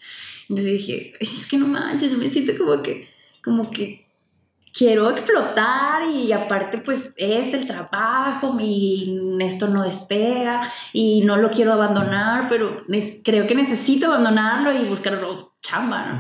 [0.50, 3.08] Entonces dije, es que no manches, yo me siento como que,
[3.44, 4.04] como que
[4.74, 11.52] quiero explotar y aparte pues este el trabajo y esto no despega y no lo
[11.52, 12.76] quiero abandonar, pero
[13.24, 15.20] creo que necesito abandonarlo y buscar
[15.62, 16.20] chamba, ¿no?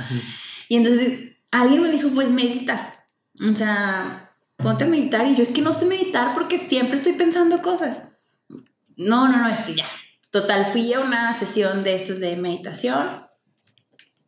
[0.69, 3.07] Y entonces alguien me dijo, pues medita.
[3.39, 5.27] O sea, ponte a meditar.
[5.27, 8.03] Y yo es que no sé meditar porque siempre estoy pensando cosas.
[8.95, 9.85] No, no, no, es que ya.
[10.33, 13.27] Total, fui a una sesión de estas de meditación.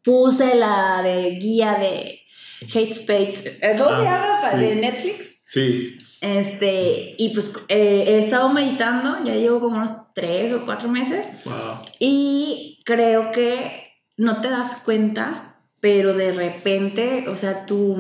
[0.03, 2.19] Puse la de guía de
[2.61, 3.59] Hate Space.
[3.75, 4.63] ¿Cómo se ah, llama?
[4.63, 5.39] De Netflix.
[5.45, 5.97] Sí.
[6.21, 11.25] Este, y pues eh, he estado meditando, ya llevo como unos tres o cuatro meses.
[11.43, 11.79] Wow.
[11.97, 17.95] Y creo que no te das cuenta, pero de repente, o sea, tu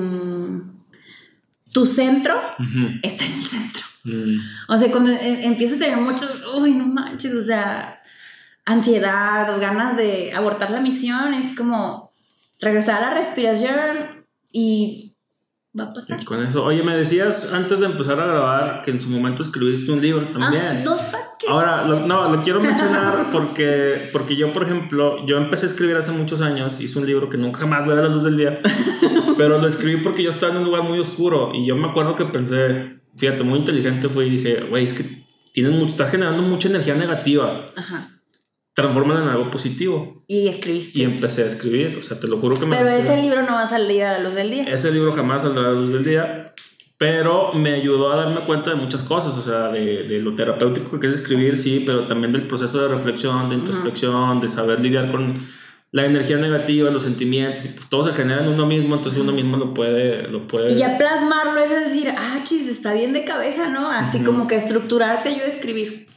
[1.73, 2.39] tu centro
[3.01, 3.83] está en el centro.
[4.05, 4.39] Mm.
[4.69, 7.94] O sea, cuando e, empiezas a tener muchos, uy, no manches, o sea,
[8.65, 12.09] ansiedad o ganas de abortar la misión, es como
[12.59, 15.15] regresar a la respiración y
[15.77, 16.23] va a pasar.
[16.23, 19.91] con eso, oye, me decías antes de empezar a grabar que en su momento escribiste
[19.91, 20.63] un libro también.
[20.65, 20.95] Ah, no
[21.47, 26.11] Ahora, no, lo quiero mencionar porque, porque yo, por ejemplo, yo empecé a escribir hace
[26.11, 28.59] muchos años, hice un libro que nunca jamás verá la luz del día,
[29.37, 32.15] pero lo escribí porque yo estaba en un lugar muy oscuro y yo me acuerdo
[32.15, 36.41] que pensé, fíjate, muy inteligente fue y dije, güey, es que tienes mucho, estás generando
[36.41, 37.65] mucha energía negativa.
[37.75, 38.14] Ajá
[38.75, 40.23] transforman en algo positivo.
[40.27, 40.99] Y escribiste.
[40.99, 42.75] Y empecé a escribir, o sea, te lo juro que me...
[42.75, 44.65] Pero ese libro no va a salir a la luz del día.
[44.65, 46.53] Ese libro jamás saldrá a la luz del día,
[46.97, 50.99] pero me ayudó a darme cuenta de muchas cosas, o sea, de, de lo terapéutico
[50.99, 55.09] que es escribir, sí, pero también del proceso de reflexión, de introspección, de saber lidiar
[55.09, 55.41] con
[55.91, 59.31] la energía negativa, los sentimientos, y pues todo se genera en uno mismo, entonces uno
[59.31, 60.27] mismo lo puede...
[60.27, 60.73] Lo puede...
[60.73, 63.89] Y ya plasmarlo es decir, ah, chis, está bien de cabeza, ¿no?
[63.89, 66.07] Así como que estructurarte yo a escribir.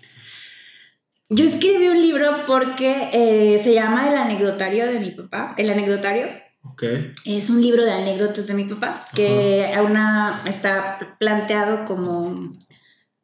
[1.31, 5.55] Yo escribí un libro porque eh, se llama El anecdotario de mi papá.
[5.59, 6.26] El anecdotario.
[6.72, 7.12] Okay.
[7.26, 12.57] Es un libro de anécdotas de mi papá que una, está planteado como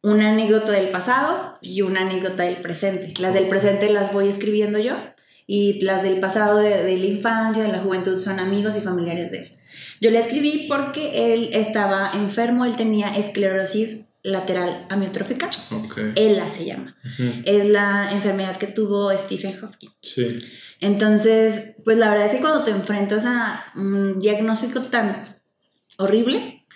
[0.02, 3.14] una anécdota del pasado y una anécdota del presente.
[3.20, 4.96] Las del presente las voy escribiendo yo
[5.46, 9.30] y las del pasado de, de la infancia, de la juventud son amigos y familiares
[9.30, 9.58] de él.
[10.00, 15.48] Yo le escribí porque él estaba enfermo, él tenía esclerosis lateral amiotrófica.
[16.16, 16.96] ELA se llama.
[17.44, 19.90] Es la enfermedad que tuvo Stephen Hawking.
[20.02, 20.36] Sí.
[20.80, 25.22] Entonces, pues la verdad es que cuando te enfrentas a un diagnóstico tan
[25.98, 26.66] horrible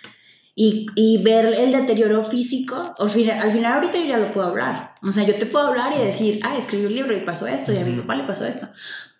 [0.55, 4.47] y, y ver el deterioro físico, al final, al final ahorita yo ya lo puedo
[4.47, 4.93] hablar.
[5.01, 7.73] O sea, yo te puedo hablar y decir, ah, escribí un libro y pasó esto,
[7.73, 8.69] y a mi papá le pasó esto.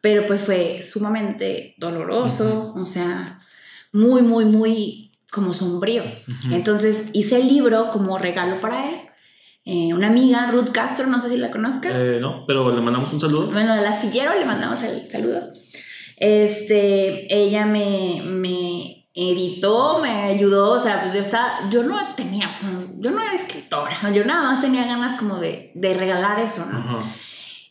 [0.02, 3.42] Pero pues fue sumamente doloroso, o sea,
[3.92, 6.04] muy, muy, muy como sombrío.
[6.52, 9.02] Entonces hice el libro como regalo para él.
[9.66, 11.94] Eh, una amiga, Ruth Castro, no sé si la conozcas.
[11.96, 13.52] Eh, no, pero le mandamos un saludo.
[13.52, 15.50] Bueno, del astillero le mandamos saludos.
[16.18, 22.52] Este, ella me, me editó, me ayudó, o sea, pues yo estaba, yo no tenía,
[22.52, 22.66] pues,
[23.00, 27.00] yo no era escritora, yo nada más tenía ganas como de, de regalar eso, ¿no?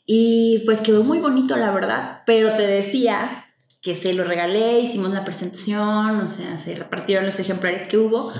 [0.07, 3.47] Y pues quedó muy bonito, la verdad, pero te decía
[3.81, 8.33] que se lo regalé, hicimos la presentación, o sea, se repartieron los ejemplares que hubo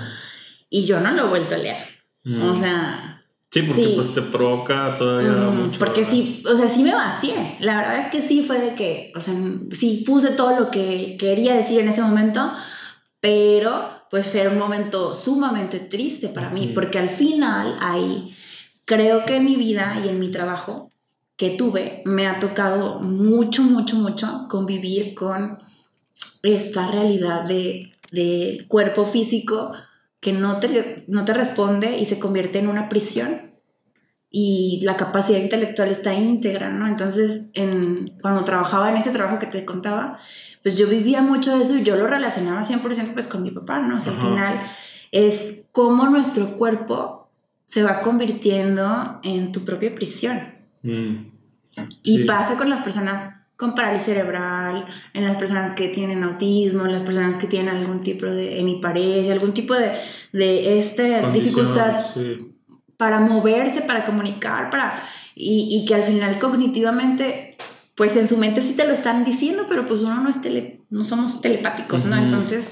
[0.69, 1.77] y yo no lo he vuelto a leer.
[2.23, 2.41] Mm.
[2.43, 3.15] O sea...
[3.51, 5.79] Sí, porque pues te provoca todavía mucho.
[5.79, 7.57] Porque sí, o sea, sí me vacié.
[7.61, 9.33] La verdad es que sí fue de que, o sea,
[9.71, 12.53] sí puse todo lo que quería decir en ese momento,
[13.19, 18.35] pero pues fue un momento sumamente triste para mí, porque al final ahí
[18.85, 20.91] creo que en mi vida y en mi trabajo
[21.39, 25.57] que tuve, me ha tocado mucho, mucho, mucho convivir con
[26.43, 29.71] esta realidad de, del cuerpo físico
[30.19, 33.53] que no te, no te responde y se convierte en una prisión
[34.29, 36.87] y la capacidad intelectual está íntegra, ¿no?
[36.87, 40.19] Entonces, en, cuando trabajaba en ese trabajo que te contaba,
[40.61, 43.79] pues yo vivía mucho de eso y yo lo relacionaba 100% pues con mi papá,
[43.79, 43.99] ¿no?
[43.99, 44.61] O sea, al final
[45.13, 47.29] es cómo nuestro cuerpo
[47.63, 50.58] se va convirtiendo en tu propia prisión.
[50.83, 51.31] Mm.
[52.03, 56.93] Y pasa con las personas con parálisis cerebral, en las personas que tienen autismo, en
[56.93, 59.97] las personas que tienen algún tipo de hemiparesia, algún tipo de,
[60.31, 61.99] de esta dificultad
[62.95, 65.03] para moverse, para comunicar, para
[65.35, 67.57] y, y, que al final cognitivamente,
[67.95, 70.79] pues en su mente sí te lo están diciendo, pero pues uno no es tele,
[70.89, 72.15] no somos telepáticos, ¿no?
[72.15, 72.65] Entonces,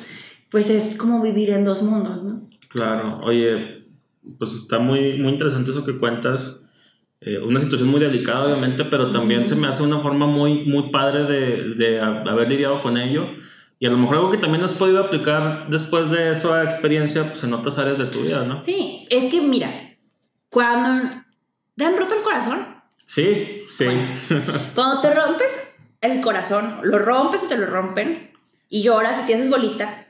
[0.49, 2.47] pues es como vivir en dos mundos, ¿no?
[2.69, 3.85] Claro, oye,
[4.39, 6.63] pues está muy, muy interesante eso que cuentas
[7.21, 10.91] eh, una situación muy delicada, obviamente, pero también se me hace una forma muy, muy
[10.91, 13.27] padre de, de, haber lidiado con ello.
[13.79, 17.43] Y a lo mejor algo que también has podido aplicar después de esa experiencia pues,
[17.43, 18.63] en otras áreas de tu vida, ¿no?
[18.63, 19.71] Sí, es que mira,
[20.49, 21.09] cuando
[21.75, 22.67] te han roto el corazón.
[23.05, 23.85] Sí, sí.
[24.75, 25.59] cuando te rompes
[26.01, 28.31] el corazón, lo rompes o te lo rompen
[28.69, 30.07] y lloras y te haces bolita,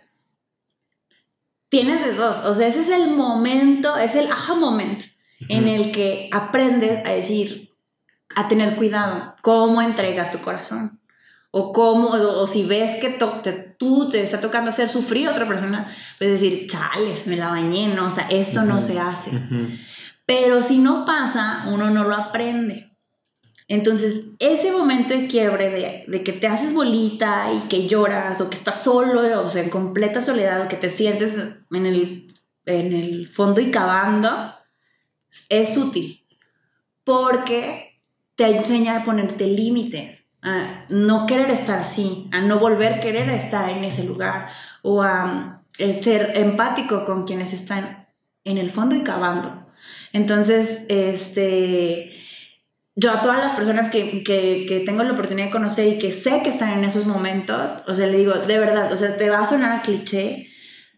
[1.70, 2.40] tienes de dos.
[2.46, 5.04] O sea, ese es el momento, es el aha moment
[5.50, 7.70] en el que aprendes a decir,
[8.36, 11.00] a tener cuidado, cómo entregas tu corazón.
[11.52, 13.10] O cómo, o, si ves que
[13.78, 15.88] tú te está tocando hacer sufrir a otra persona,
[16.20, 19.32] puedes decir, chales, me la bañé, no, o sea, esto no se hace.
[20.26, 22.92] Pero si no pasa, uno no lo aprende.
[23.70, 28.50] Entonces, ese momento de quiebre de, de, que te haces bolita y que lloras o
[28.50, 31.34] que estás solo, o sea, en completa soledad, o que te sientes
[31.72, 32.34] en el,
[32.66, 34.57] en el fondo y cavando,
[35.50, 36.26] es útil
[37.04, 38.02] porque
[38.36, 43.30] te enseña a ponerte límites, a no querer estar así, a no volver a querer
[43.30, 44.50] estar en ese lugar
[44.84, 48.08] o a eh, ser empático con quienes están
[48.44, 49.68] en el fondo y cavando.
[50.14, 52.14] Entonces, este,
[52.96, 56.12] yo a todas las personas que, que, que, tengo la oportunidad de conocer y que
[56.12, 59.30] sé que están en esos momentos, o sea, le digo, de verdad, o sea, te
[59.30, 60.50] va a sonar a cliché,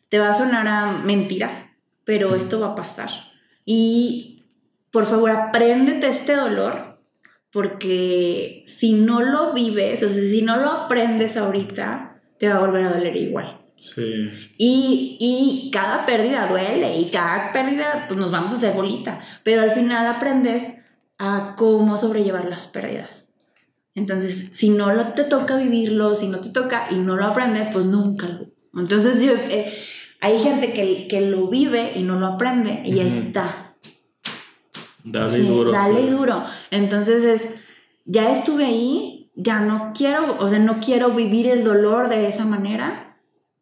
[0.09, 1.71] te va a sonar a mentira,
[2.03, 3.28] pero esto va a pasar.
[3.71, 4.47] Y
[4.89, 6.99] por favor, apréndete este dolor,
[7.51, 12.59] porque si no lo vives, o sea, si no lo aprendes ahorita, te va a
[12.61, 13.61] volver a doler igual.
[13.77, 14.23] Sí.
[14.57, 19.61] Y, y cada pérdida duele y cada pérdida pues nos vamos a hacer bolita, pero
[19.61, 20.73] al final aprendes
[21.19, 23.27] a cómo sobrellevar las pérdidas.
[23.93, 27.67] Entonces, si no lo, te toca vivirlo, si no te toca y no lo aprendes,
[27.71, 28.47] pues nunca lo.
[28.81, 29.71] Entonces, yo, eh,
[30.21, 33.75] hay gente que, que lo vive y no lo aprende y ya está.
[35.03, 35.71] Dale duro.
[35.71, 36.43] Dale duro.
[36.71, 37.47] Entonces es,
[38.05, 42.45] ya estuve ahí, ya no quiero, o sea, no quiero vivir el dolor de esa
[42.45, 43.17] manera.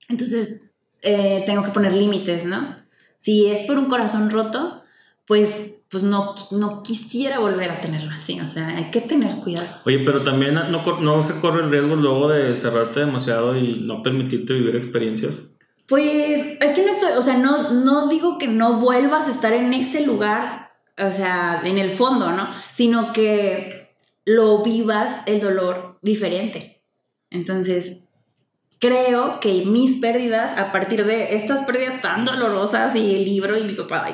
[0.10, 0.62] Entonces
[1.02, 2.76] eh, tengo que poner límites, ¿no?
[3.18, 4.84] Si es por un corazón roto,
[5.26, 9.68] pues pues no, no quisiera volver a tenerlo así, o sea, hay que tener cuidado.
[9.86, 14.04] Oye, pero también no, no se corre el riesgo luego de cerrarte demasiado y no
[14.04, 15.57] permitirte vivir experiencias.
[15.88, 19.54] Pues es que no estoy, o sea, no, no digo que no vuelvas a estar
[19.54, 22.50] en ese lugar, o sea, en el fondo, ¿no?
[22.74, 26.84] Sino que lo vivas el dolor diferente.
[27.30, 28.00] Entonces,
[28.80, 33.64] creo que mis pérdidas, a partir de estas pérdidas tan dolorosas y el libro y
[33.64, 34.06] mi papá,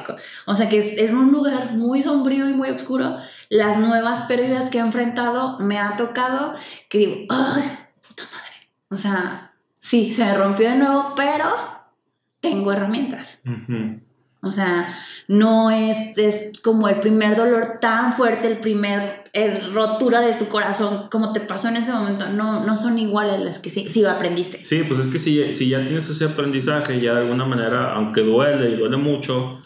[0.45, 3.17] o sea, que es en un lugar muy sombrío y muy oscuro,
[3.49, 6.53] las nuevas pérdidas que he enfrentado me ha tocado
[6.89, 7.63] que digo, ¡ay,
[8.07, 8.69] puta madre!
[8.89, 9.52] O sea,
[9.84, 11.45] sí, se rompió de nuevo, pero
[12.39, 13.43] tengo herramientas.
[14.41, 14.93] O sea,
[15.27, 19.31] no es, es, como el primer dolor tan fuerte, el primer
[19.73, 22.27] rotura de tu corazón, como te pasó en ese momento.
[22.29, 24.59] No, no son iguales las que sí, sí aprendiste.
[24.59, 28.21] Sí, pues es que si, si ya tienes ese aprendizaje, ya de alguna manera, aunque
[28.21, 29.61] duele y duele mucho,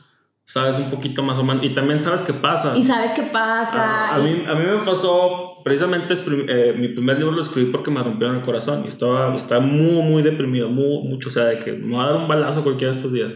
[0.47, 1.63] sabes un poquito más o menos.
[1.63, 2.75] Y también sabes qué pasa.
[2.75, 4.15] Y sabes qué pasa.
[4.15, 8.01] A, mí, a mí me pasó, precisamente eh, mi primer libro lo escribí porque me
[8.01, 8.83] rompieron el corazón.
[8.85, 11.29] Y estaba, estaba muy, muy deprimido, muy, mucho.
[11.29, 13.33] O sea, de que me va a dar un balazo cualquiera de estos días.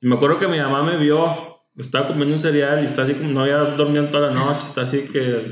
[0.00, 3.14] Y me acuerdo que mi mamá me vio, estaba comiendo un cereal y está así
[3.14, 5.50] como no había dormido toda la noche, está así que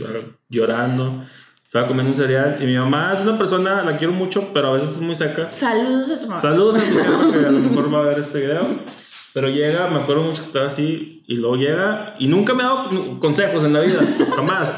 [0.50, 1.22] llorando.
[1.64, 4.72] Estaba comiendo un cereal y mi mamá es una persona, la quiero mucho, pero a
[4.74, 5.50] veces es muy seca.
[5.50, 6.38] Saludos a tu mamá.
[6.38, 8.78] Saludos a tu mamá que a lo mejor va a ver este video.
[9.34, 12.66] Pero llega, me acuerdo mucho que estaba así, y luego llega, y nunca me ha
[12.66, 13.98] dado consejos en la vida,
[14.36, 14.76] jamás.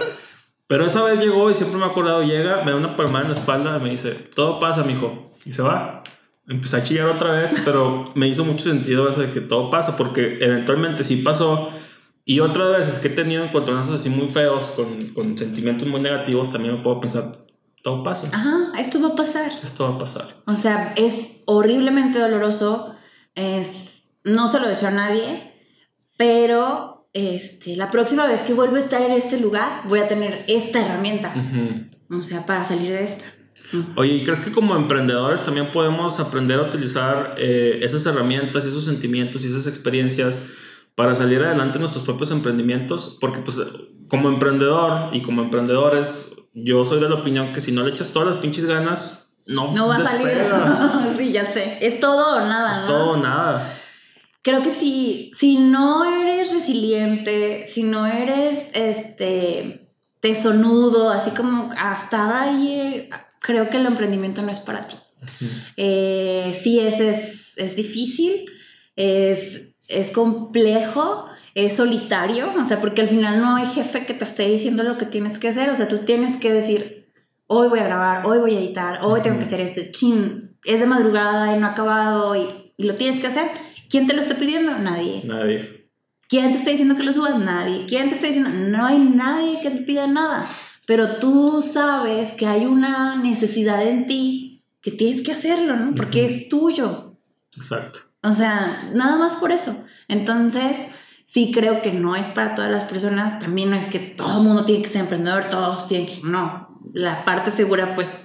[0.67, 3.33] Pero esa vez llegó y siempre me ha acordado, llega, me da una palmada en
[3.33, 6.03] la espalda y me dice, todo pasa, mijo, y se va.
[6.49, 9.97] Empecé a chillar otra vez, pero me hizo mucho sentido eso de que todo pasa,
[9.97, 11.71] porque eventualmente sí pasó,
[12.25, 16.51] Y otras veces que he tenido encontronazos así muy feos, con, con sentimientos muy negativos,
[16.51, 17.45] también me puedo pensar,
[17.83, 18.31] todo pasa.
[18.33, 19.53] Ajá, esto va a pasar.
[19.63, 20.27] Esto va a pasar.
[20.47, 22.97] O sea, es horriblemente doloroso.
[23.37, 23.96] Es,
[24.27, 25.55] no se lo deseo a nadie,
[26.16, 30.45] pero este, la próxima vez que vuelva a estar en este lugar, voy a tener
[30.49, 31.33] esta herramienta.
[31.35, 32.18] Ujú.
[32.18, 33.24] O sea, para salir de esta.
[33.97, 38.85] Oye, ¿y crees que como emprendedores también podemos aprender a utilizar eh, esas herramientas, esos
[38.85, 40.41] sentimientos y esas experiencias
[40.95, 43.18] para salir adelante en nuestros propios emprendimientos?
[43.20, 43.61] Porque pues
[44.09, 48.09] como emprendedor y como emprendedores, yo soy de la opinión que si no le echas
[48.09, 50.27] todas las pinches ganas, no, No va a salir.
[50.29, 51.14] despega.
[51.18, 51.79] sí, ya sé.
[51.81, 52.87] Es todo o nada, Es ¿no?
[52.87, 53.77] todo o nada.
[54.47, 59.89] Creo que si, si no eres resiliente, si no eres este
[60.21, 64.95] tesonudo, así como hasta ahí, eh, creo que el emprendimiento no es para ti.
[65.77, 68.47] Eh, sí, es, es, es difícil,
[68.95, 71.27] es, es complejo,
[71.57, 74.97] es solitario, o sea, porque al final no hay jefe que te esté diciendo lo
[74.97, 77.09] que tienes que hacer, o sea, tú tienes que decir,
[77.49, 80.79] hoy voy a grabar, hoy voy a editar, hoy tengo que hacer esto, chin, es
[80.79, 83.51] de madrugada y no ha acabado y, y lo tienes que hacer.
[83.89, 84.76] ¿Quién te lo está pidiendo?
[84.78, 85.22] Nadie.
[85.24, 85.91] Nadie.
[86.28, 87.39] ¿Quién te está diciendo que lo subas?
[87.39, 87.87] Nadie.
[87.87, 88.51] ¿Quién te está diciendo?
[88.51, 90.49] No hay nadie que te pida nada.
[90.87, 95.95] Pero tú sabes que hay una necesidad en ti que tienes que hacerlo, ¿no?
[95.95, 96.32] Porque Ujú.
[96.32, 97.16] es tuyo.
[97.57, 98.01] Exacto.
[98.22, 99.84] O sea, nada más por eso.
[100.09, 100.78] Entonces,
[101.24, 103.39] sí creo que no es para todas las personas.
[103.39, 106.20] También no es que todo el mundo tiene que ser emprendedor, todos tienen que...
[106.22, 108.20] No, la parte segura pues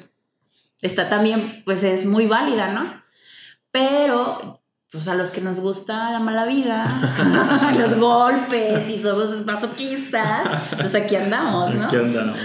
[0.82, 2.94] está también, pues es muy válida, ¿no?
[3.72, 4.61] Pero,
[4.92, 6.86] pues a los que nos gusta la mala vida,
[7.80, 11.86] los golpes y somos masoquistas, pues aquí andamos, ¿no?
[11.86, 12.38] Aquí andamos.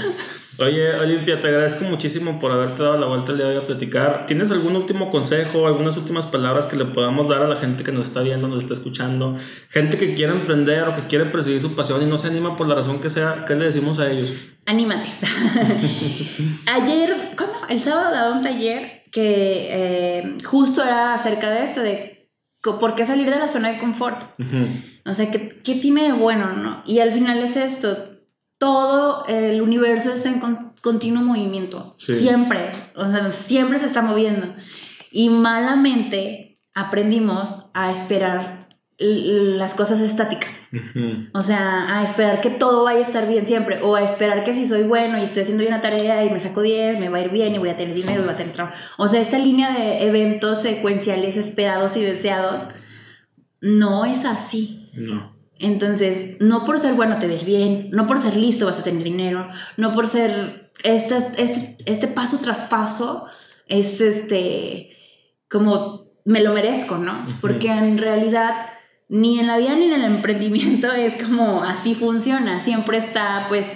[0.58, 3.66] Oye, Olimpia, te agradezco muchísimo por haberte dado la vuelta el día de hoy a
[3.66, 4.26] platicar.
[4.26, 7.92] ¿Tienes algún último consejo, algunas últimas palabras que le podamos dar a la gente que
[7.92, 9.36] nos está viendo, nos está escuchando?
[9.68, 12.68] Gente que quiere emprender o que quiere perseguir su pasión y no se anima por
[12.68, 14.32] la razón que sea, ¿qué le decimos a ellos?
[14.64, 15.08] Anímate.
[16.72, 17.56] Ayer, ¿cuándo?
[17.68, 22.15] El sábado daba un taller que eh, justo era acerca de esto, de
[22.78, 24.22] por qué salir de la zona de confort.
[24.40, 24.66] Ujú.
[25.10, 26.82] O sea, ¿qué, qué tiene de bueno, no?
[26.86, 27.96] Y al final es esto,
[28.58, 32.14] todo el universo está en con- continuo movimiento, Sí.
[32.14, 34.54] siempre, o sea, siempre se está moviendo.
[35.10, 38.65] Y malamente aprendimos a esperar
[38.98, 40.70] las cosas estáticas.
[41.34, 43.80] O sea, a esperar que todo vaya a estar bien siempre.
[43.82, 46.40] O a esperar que si soy bueno y estoy haciendo bien la tarea y me
[46.40, 48.36] saco 10, me va a ir bien y voy a tener dinero y voy a
[48.36, 48.76] tener trabajo.
[48.96, 52.68] O sea, esta línea de eventos secuenciales esperados y deseados
[53.60, 54.90] no es así.
[54.94, 55.36] No.
[55.58, 59.02] Entonces, no por ser bueno te ves bien, no por ser listo vas a tener
[59.02, 63.26] dinero, no por ser este, este, este paso tras paso
[63.66, 64.90] es este
[65.50, 67.26] como me lo merezco, ¿no?
[67.40, 68.66] Porque en realidad
[69.08, 73.66] ni en la vida ni en el emprendimiento es como así funciona, siempre está pues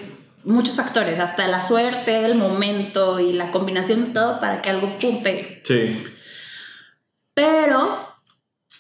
[0.45, 4.99] muchos factores, hasta la suerte, el momento y la combinación de todo para que algo
[4.99, 5.61] pum pegue.
[5.63, 6.03] Sí.
[7.35, 8.09] Pero,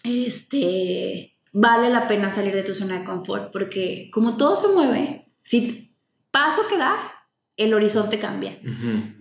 [0.02, 5.26] este, vale la pena salir de tu zona de confort porque como todo se mueve,
[5.42, 5.94] si
[6.30, 7.04] paso que das,
[7.56, 8.58] el horizonte cambia.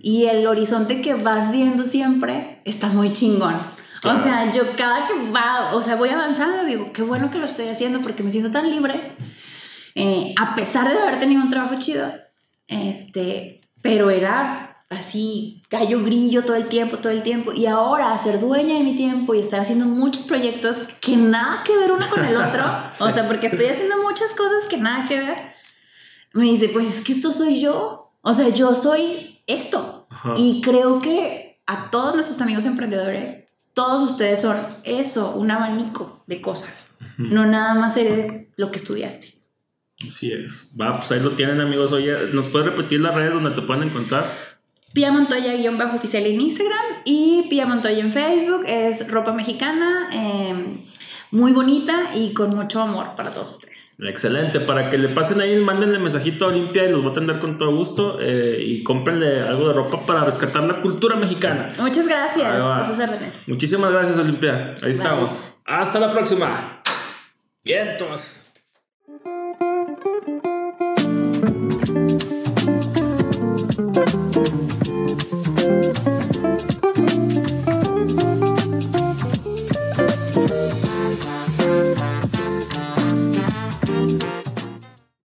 [0.02, 3.56] Y el horizonte que vas viendo siempre está muy chingón.
[4.02, 4.18] Claro.
[4.18, 7.46] O sea, yo cada que va, o sea, voy avanzando, digo, qué bueno que lo
[7.46, 9.16] estoy haciendo porque me siento tan libre.
[9.96, 12.12] Eh, a pesar de haber tenido un trabajo chido,
[12.68, 17.52] este, pero era así, gallo grillo todo el tiempo, todo el tiempo.
[17.54, 21.76] Y ahora ser dueña de mi tiempo y estar haciendo muchos proyectos que nada que
[21.78, 22.64] ver uno con el otro,
[23.00, 25.38] o sea, porque estoy haciendo muchas cosas que nada que ver,
[26.34, 28.14] me dice, pues es que esto soy yo.
[28.22, 30.08] O sea, yo soy esto.
[30.10, 30.34] Ajá.
[30.38, 36.42] Y creo que a todos nuestros amigos emprendedores, todos ustedes son eso, un abanico de
[36.42, 36.92] cosas.
[37.18, 39.36] No nada más eres lo que estudiaste.
[40.06, 40.72] Así es.
[40.80, 41.92] Va, pues ahí lo tienen, amigos.
[41.92, 44.26] Oye, ¿nos puedes repetir las redes donde te pueden encontrar?
[44.94, 48.64] Pia Montoya-oficial bajo en Instagram y Pia Montoya en Facebook.
[48.66, 50.78] Es ropa mexicana, eh,
[51.32, 53.96] muy bonita y con mucho amor para todos ustedes.
[54.00, 57.40] Excelente, para que le pasen ahí, mándenle mensajito a Olimpia y los va a atender
[57.40, 61.74] con todo gusto eh, y cómprenle algo de ropa para rescatar la cultura mexicana.
[61.80, 62.48] Muchas gracias.
[62.48, 63.44] A sus órdenes.
[63.48, 64.76] Muchísimas gracias, Olimpia.
[64.76, 64.92] Ahí Bye.
[64.92, 65.54] estamos.
[65.66, 66.82] Hasta la próxima.
[67.64, 68.49] Vientos.